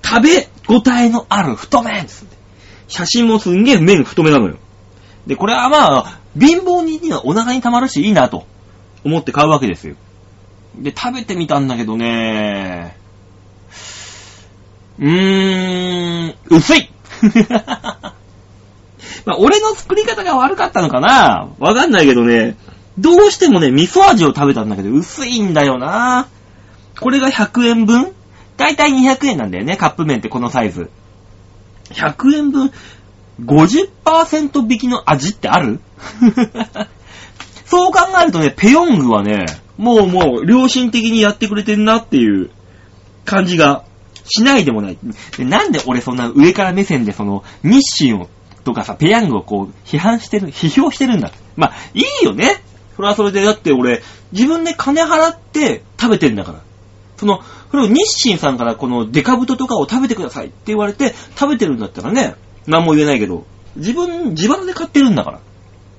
[0.02, 2.26] 食べ応えのある太麺です。
[2.88, 4.56] 写真もすんげえ麺太めなのよ。
[5.26, 8.46] で、これはまあ、貧乏人にはお腹に溜まるしいいなと
[9.04, 9.96] 思って買うわけですよ。
[10.78, 12.96] で、食べてみたんだけどね、
[14.98, 16.90] うーん、薄い。
[19.24, 21.48] まあ、俺の作り方が悪かったのかな。
[21.58, 22.56] わかんないけどね、
[22.98, 26.28] どうしてもね、味噌味を食べたんだけど、薄いんだよな。
[27.00, 28.12] これが100円分？
[28.56, 30.90] だいたい200円なんだよね、カップ麺ってこのサイズ。
[31.90, 32.72] 100円分、
[33.44, 35.80] 50%引きの味ってある？
[37.66, 39.44] そう考えるとね、ペヨングはね、
[39.76, 42.50] もうもう良心的にやってくれてんなっていう
[43.24, 43.84] 感じが
[44.24, 44.98] しないでもない。
[45.38, 48.28] なんで俺そんな上から目線でその日清を
[48.66, 51.30] とかさ、ペヤングをこう批判してる、批評してるんだ。
[51.54, 52.60] まあ、いいよね。
[52.96, 54.02] それはそれで、だって俺、
[54.32, 56.60] 自分で金払って食べてんだから。
[57.16, 62.34] その、それを日清さんからこのデカブトとかを食べてくださいって言われて食べてるんだったらね、
[62.66, 63.46] 何も言えないけど、
[63.76, 65.40] 自分、自腹で買ってるんだから。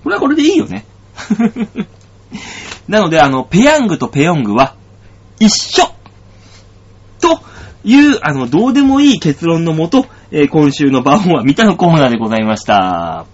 [0.04, 0.86] これはこれでいいよね。
[2.88, 4.76] なので、あの、ペヤングとペヨングは
[5.40, 5.88] 一緒
[7.20, 7.40] と
[7.84, 13.26] いう、あの、どうでもいい結論のもと、えー今週のバーンは見たのコーナーでございました。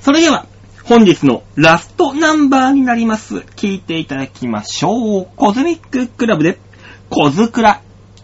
[0.00, 0.46] それでは、
[0.84, 3.38] 本日のラストナンバーになります。
[3.56, 5.28] 聞いていただきましょう。
[5.34, 6.58] コズミッククラブで、
[7.10, 7.80] コズクラ、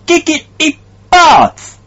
[0.06, 0.78] 危機一
[1.10, 1.81] 発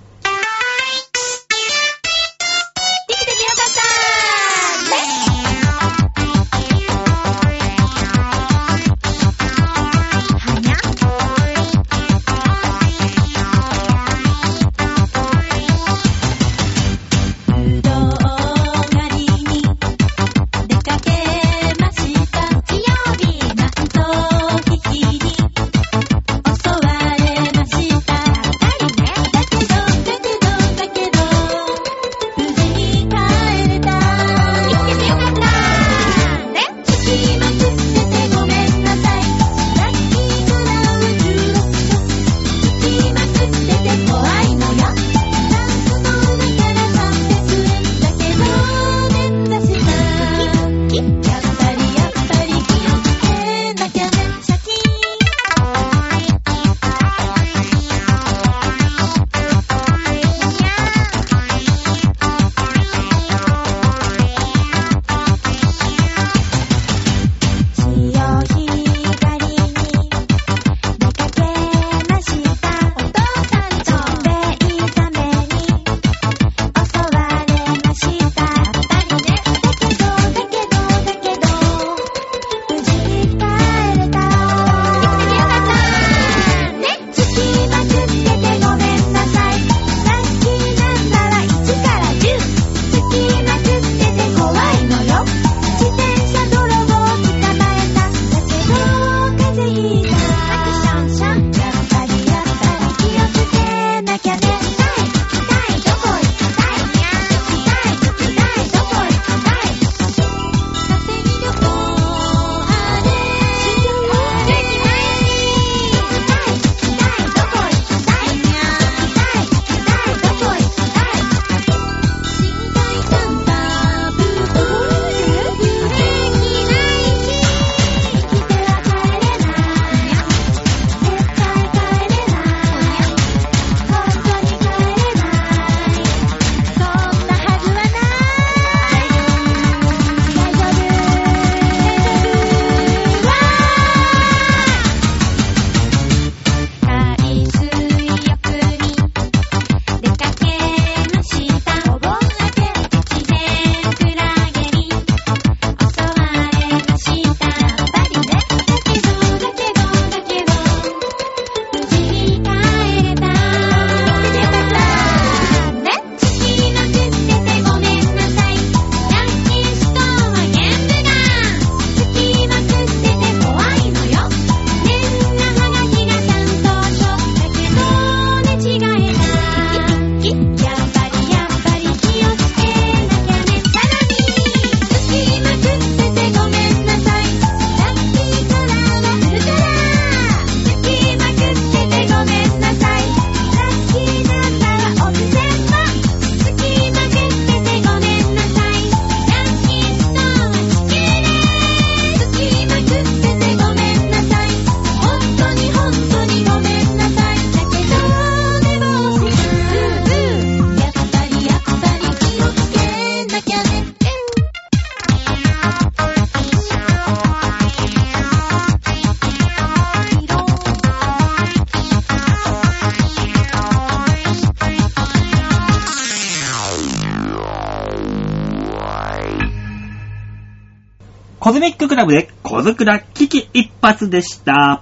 [231.46, 234.82] コズミッククラブで小桜危機一発でした。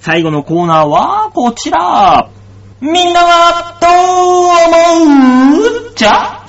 [0.00, 2.28] 最後のコーナーはこちら。
[2.82, 5.94] みんなはどう思う？
[5.96, 6.44] じゃ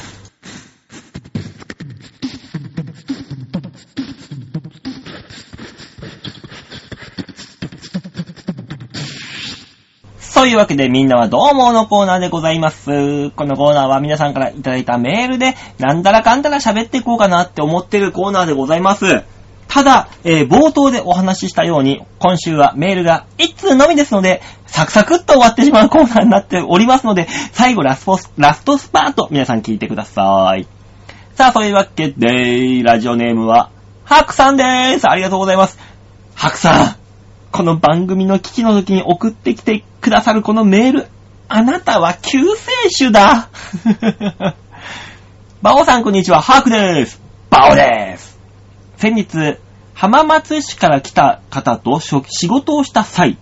[10.20, 13.30] そういうわけでみんなはどう思うのコーナーでございます。
[13.32, 19.24] このコーナーは皆さんからいただいたメールでなんだらかんだら喋っていこうかなって思ってるコーナーでございます。
[19.76, 30.66] ただ、えー冒頭でお話ししたように、今週はメールが1通のみですので、サクサクっと終わってしまうコーナーになっておりますので、最後ラスト、ラストスパート、皆さん聞いてください。
[31.34, 33.70] さあ、そういうわけで、ラジオネームは、
[34.06, 35.10] ハクさんでーす。
[35.10, 35.78] ありがとうございます。
[36.36, 36.96] ハクさん、
[37.52, 41.08] この番組の危機の時に送ってきてくださるこのメール、
[41.50, 43.50] あなたは救世主だ。
[45.62, 47.22] バオさんこんにちは、ハークでーす。
[47.50, 48.36] バオでーす。
[48.98, 49.58] 先日、
[49.96, 53.38] 浜松市から来た方と仕事をした際、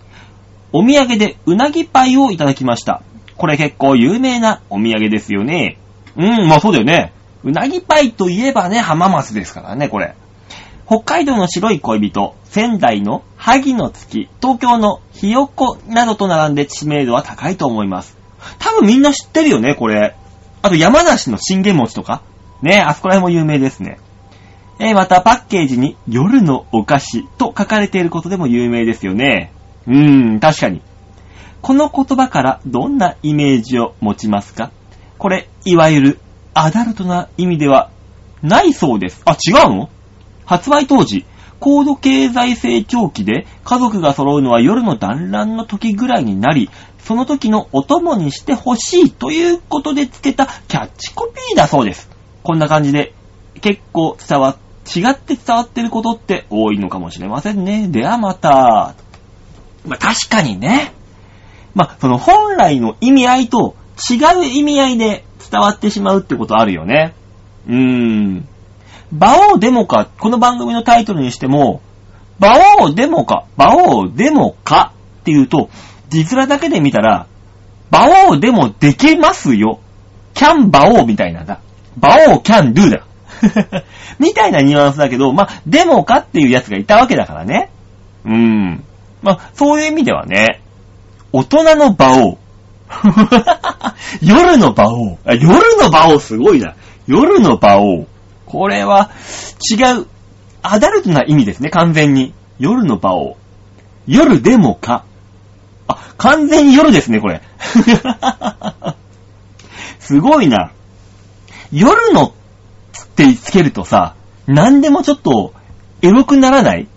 [0.72, 3.02] お土産でうなぎパイをいただきました。
[3.36, 5.78] これ結構有名なお土産ですよね。
[6.16, 7.12] うん、まあそうだよね。
[7.42, 10.14] うなぎパイといえばね、浜松ですからね、これ。
[10.86, 18.16] 北海道の白い恋人、仙台の萩の月、東京のひよこなどと並んで知名度は高いと思います。
[18.60, 20.14] 多分みんな知ってるよね、これ。
[20.62, 22.22] あと山梨の信玄餅とか。
[22.62, 23.98] ね、あそこら辺も有名ですね。
[24.80, 29.52] えーまたパッケージに夜のお菓子と書かれていることでも有名ですよね。
[29.86, 30.82] うーん、確かに。
[31.62, 34.70] この言葉からどんなイメージを持ちますか？
[35.16, 36.18] これ、いわゆる
[36.54, 37.90] アダルトな意味では
[38.42, 39.22] ないそうです。
[39.24, 39.90] あ、違うの？
[40.44, 41.24] 発売当時、
[41.60, 46.68] 高度経済成長期で家族が揃うのは夜の団らんの時ぐらいになり、
[46.98, 52.10] その時のお供にしてほしいということで付けたキャッチコピーだそうです。
[52.42, 53.14] こんな感じで
[53.60, 57.88] 結構伝わっ、違って伝わってることって多いのかもしれませんね。
[57.88, 58.94] ではまた。
[59.86, 60.92] まあ、確かにね。
[61.74, 63.76] まあ、その本来の意味合いと
[64.10, 67.14] 違う意味合いで伝わってしまうってことあるよね。
[67.68, 68.48] うーん。
[69.12, 71.80] バオーデモか、この番組のタイトルにしても、
[72.38, 75.70] バオーデモか、バオーデモかっていうと、
[76.08, 77.26] 字面だけで見たら、
[77.90, 79.80] 馬王でもできますよ。
[80.34, 81.60] can 馬王みたいなんだ。
[81.96, 83.04] 馬王 can do だ。
[84.18, 87.70] みたいなニュアンスだけど、まあ、でも可っていうやつがいたわけだからね。
[88.24, 88.84] うーん。
[89.22, 90.60] まあ、そういう意味ではね、
[91.32, 92.36] 大人のバオー。
[94.22, 95.18] 夜のバオー。
[95.24, 96.74] あ夜のバオーすごいな。
[97.06, 98.06] 夜のバオー。
[98.46, 99.10] これは
[99.70, 100.06] 違う、
[100.62, 102.34] アダルトな意味ですね、完全に。
[102.58, 103.34] 夜のバオー。
[104.06, 105.04] 夜でもか。
[105.88, 107.42] あ、完全に夜ですね、これ。
[109.98, 110.70] すごいな。
[111.72, 112.34] 夜の
[113.14, 114.16] ってつけるとさ、
[114.48, 115.54] 何でもちょっと
[116.02, 116.88] エロくならない？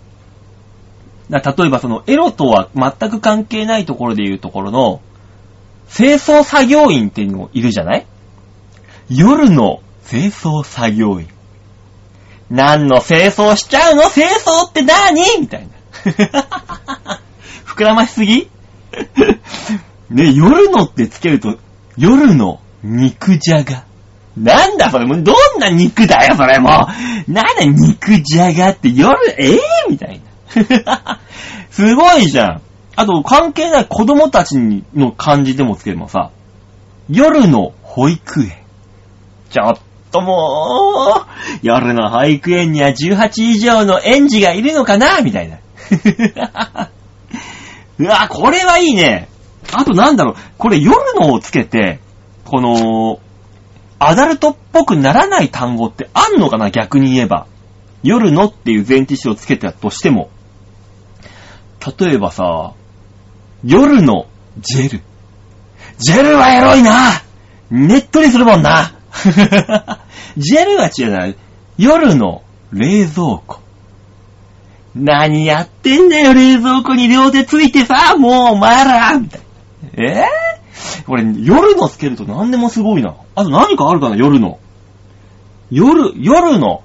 [1.30, 5.00] だ例えばそのエロとは全く関係ないところで言うところの、
[5.94, 8.06] 清掃作業員っていうのもいるじゃない？
[9.08, 11.28] 夜の清掃作業員。
[12.50, 14.02] 何の清掃しちゃうの？
[14.10, 15.22] 清掃って何？
[15.40, 15.70] みたいな。
[17.64, 18.50] 膨らましすぎ？
[20.10, 21.58] ね、夜のってつけると、
[21.96, 23.84] 夜の肉じゃが。
[24.42, 26.86] なんだそれ、もうどんな肉だよ、それも
[27.28, 27.32] う。
[27.32, 29.60] なんだ肉じゃがって夜、ええ
[29.90, 30.20] みたい
[30.84, 31.20] な。
[31.70, 32.62] すごいじゃん。
[32.96, 34.58] あと、関係ない子供たち
[34.94, 36.30] の漢字でもつけてもさ、
[37.08, 38.52] 夜の保育園。
[39.50, 39.78] ちょっ
[40.10, 41.26] ともう、
[41.62, 45.58] 夜の保育園には18以上の園児がいるのかなみたいな。
[47.98, 49.28] うわ、これはいいね。
[49.72, 52.00] あとなんだろう、これ夜のをつけて、
[52.44, 53.20] この、
[53.98, 57.46] アダルトっぽくならない単語ってあんのかな逆に言えば。
[58.02, 60.30] 夜のっていう前置詞をつけたとしても。
[61.98, 62.74] 例えばさ、
[63.64, 64.26] 夜の
[64.60, 65.00] ジェル。
[65.98, 67.22] ジェルはエロいな
[67.70, 68.92] ねっとりするもんな
[70.36, 71.34] ジェルは違うな。
[71.76, 72.42] 夜の
[72.72, 73.60] 冷蔵庫。
[74.94, 80.04] 何やってんだよ、冷蔵庫に両手ついてさ、もうお前らみたいな。
[80.04, 80.47] えぇ、
[81.06, 83.14] これ、夜のつけると何でもすごいな。
[83.34, 84.58] あと何かあるかな、夜の。
[85.70, 86.82] 夜、夜の。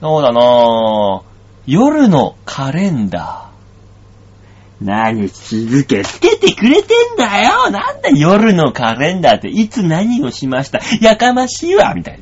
[0.00, 1.22] そうだなぁ。
[1.66, 4.84] 夜のカレンダー。
[4.84, 10.80] 何日付つけてくれてんだよなんだ夜のカレンダーっていつ何をしました？
[11.02, 12.20] やかましいわみたい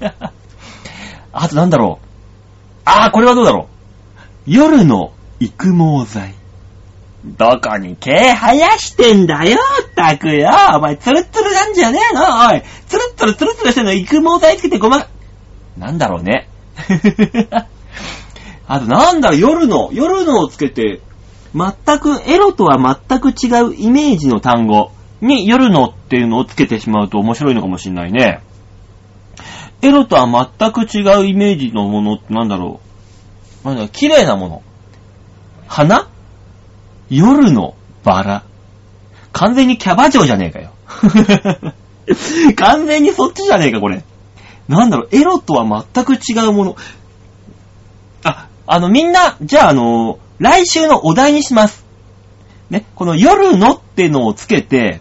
[0.00, 0.32] な。
[1.32, 2.06] あとなんだろう。
[2.84, 3.68] ああ、これはどうだろ
[4.46, 4.50] う。
[4.50, 6.34] 夜の育毛剤。
[7.36, 9.58] どこに毛生やしてんだよ
[9.90, 12.22] ったくよお前、ツルツルなんじゃねえの？
[12.22, 15.06] おいツルツルツルツルしてんの育毛剤つけてごま、
[15.76, 16.48] なんだろうね。
[18.66, 21.00] あとなんだろ、夜の、夜のをつけて、
[21.54, 28.42] 全く、エロとは全く違うイメージの単語に夜のっていうのをつけてしまうと面白いのかもしれないね。
[29.80, 30.26] エロとは
[30.58, 32.80] 全く違うイメージのものってなんだろ
[33.64, 33.66] う。
[33.66, 34.62] なんだろ、綺麗なもの。
[35.66, 36.08] 花？
[37.10, 38.42] 夜のバラ。
[39.32, 40.70] 完全にキャバ嬢じゃねえかよ。
[42.56, 44.02] 完全にそっちじゃねえか、これ。
[44.68, 46.76] なんだろう、エロとは全く違うもの。
[48.24, 51.84] あ、あの、みんな、じゃあ、あの、来週のお題にします。
[52.70, 55.00] ね、この夜のってのをつけて、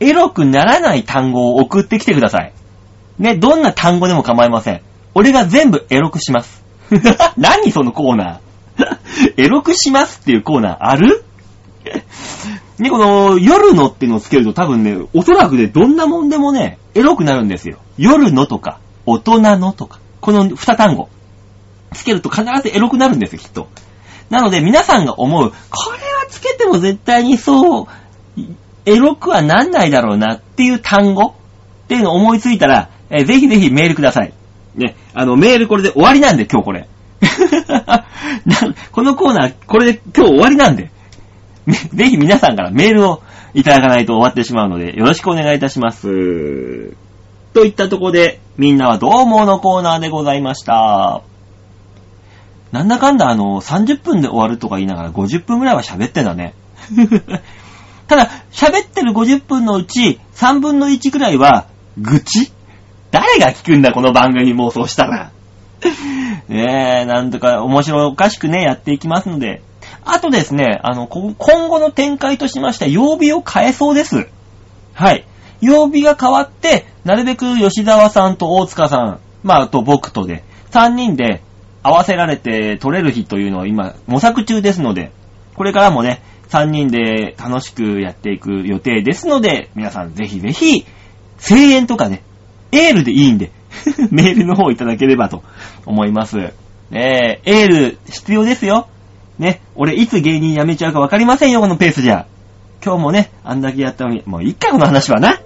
[0.00, 2.52] エロくならない単語を送ってきてください。
[3.18, 4.82] ね、どんな単語でも構いません。
[5.14, 6.64] 俺が全部エロくします。
[7.36, 9.34] 何そのコーナー。
[9.36, 11.24] エロくしますっていうコーナーある？
[12.78, 17.78] ね、この夜のってのをつけると多分ね、おそらくね、どんなもんでもね、エロくなるんですよ。
[17.98, 21.08] 夜のとか、大人のとか、この二単語。
[21.92, 23.68] つけると必ずエロくなるんですよ、きっと。
[24.30, 27.86] なので皆さんが思う、これはつけても絶対にそう、
[28.86, 31.34] エロくはなんないだろうなっていう単語
[31.84, 34.32] っていうのを思いついたら、えーぜひぜひメールください。
[34.74, 36.88] ね、あの、メールこれで終わりなんで、今日これ。
[38.90, 40.90] このコーナー、これで今日終わりなんで。
[41.94, 43.22] ぜひ皆さんからメールを
[43.54, 46.96] いただかないと終わってしまうので、よろしくお願いいたします。
[47.54, 51.22] といったとこで、みんなはどう思うのコーナーでございました。
[52.72, 56.54] なんだかんだあの、30分で終わるとか言いながら50分ぐらいは喋ってんだね。
[58.08, 61.66] ただ、喋ってる50分のうち、3分の1くらいは、
[61.98, 62.50] 愚痴？
[63.10, 65.30] 誰が聞くんだ、この番組もうそうしたら。
[66.48, 69.62] ね え、なんとか面白おかしくね、やっていきますので。
[70.04, 74.28] あとですね、あの、こ今後の展開としまして、曜日を変えそうです。
[74.94, 75.24] はい。
[75.60, 81.42] 曜日が変わって、なるべく吉沢さんと大塚さん、まあ、あと僕とで、3人で
[81.82, 85.12] 合わせられて撮れる日というのを今、模索中ですので、
[85.54, 90.84] これからもね、3人で楽しくやっていく予定ですので、皆さんぜひぜひ、
[91.38, 92.22] 声援とかね、
[92.72, 93.52] エールでいいんで、
[94.10, 95.42] メールの方いただければと
[95.86, 96.52] 思います。
[96.90, 98.88] ねえ、エール必要ですよ。
[99.42, 102.26] ね、俺いつ芸人辞めちゃうかわかりませんよ、このペースじゃ。
[102.84, 105.38] 今日もね、あんだけやったのに、もういっか、この話はな。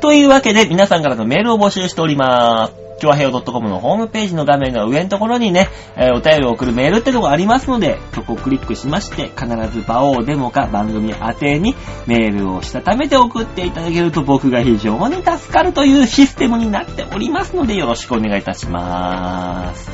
[0.00, 2.84] というわけで、皆さんからのメールを募集しております。
[3.00, 11.74] 今日はヘオ .com のホームページの画面の上のところにね、えーお便りを送るメールってとこありますので、そこをクリックしまして、必ず場をデモか番組宛てに
[12.06, 19.90] メールをしたためて送っていただけると僕が非常に助かるというシステムになっておりますので、よろしくお願いいたします。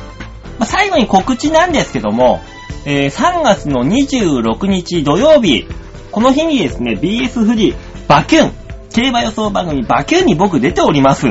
[0.59, 2.41] まあ最後に告知なんですけども、
[2.85, 5.67] えー3月の26日土曜日、
[6.11, 7.75] この日にですね、BS 富士
[8.07, 8.51] バキュン、
[8.93, 11.27] 競馬予想番組バキュンに僕出ております。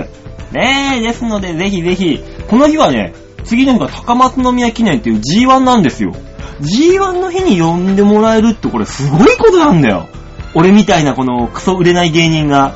[0.53, 6.13] ねえ、ですのでぜひぜひ、この日はね、次の日が高松宮記念っていう G1 なんですよ。
[6.61, 10.09] G1 の日に呼んでもらえるってこれすごいことなんだよ。
[10.55, 12.75] 俺みたいなこのクソ売れない芸人が、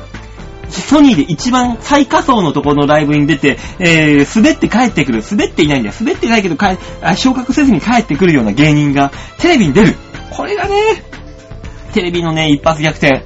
[0.69, 5.23] ソニーで一番最下層のところのライブに出て、えー、滑って帰ってくる。
[5.29, 5.95] 滑っていないんだよ。
[5.99, 6.77] 滑ってないけど帰
[7.17, 9.95] 昇格せずに帰ってくるような芸人がテレビに出る。
[10.31, 10.75] これがね、
[11.93, 13.23] テレビのね、一発逆転。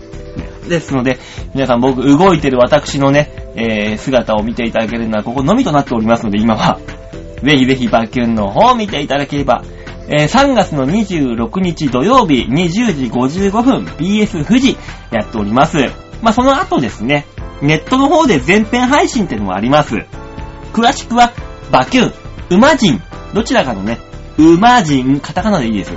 [0.68, 1.18] ですので、
[1.56, 6.80] 皆さん僕動いてる私のね、えー、姿を見ていただけるのはここのみとなっておりますので、今は。
[7.44, 9.64] ぜひぜひバキュンの方を見ていただければ。
[10.12, 14.76] えー3月の26日土曜日20時55分 BS 富士
[15.12, 16.09] やっております。
[16.22, 17.26] まあ、その後ですね、
[17.62, 20.06] ネットの方で全編配信っていうのもあります。
[20.74, 21.32] 詳しくは、
[21.72, 22.14] バキュン、
[22.50, 23.02] ウマジン、
[23.34, 24.00] どちらかのね、
[24.38, 25.94] ウマジン、カタカナでいいです。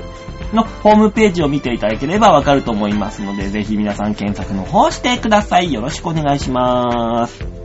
[0.53, 5.73] のホームページを見ていただければわかると思いますので、ぜひ皆さん検索の方してください。
[5.73, 7.63] よろしくお願いしまーす。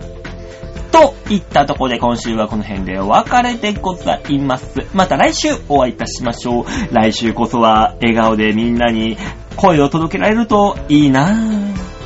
[0.91, 4.85] といったとこで今週はこの辺でお別れでございます。
[4.93, 6.65] また来週お会いいたしましょう。
[6.91, 9.17] 来週こそは笑顔でみんなに
[9.57, 11.96] 声を届けられるといいなぁ。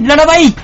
[0.00, 0.54] ララバイ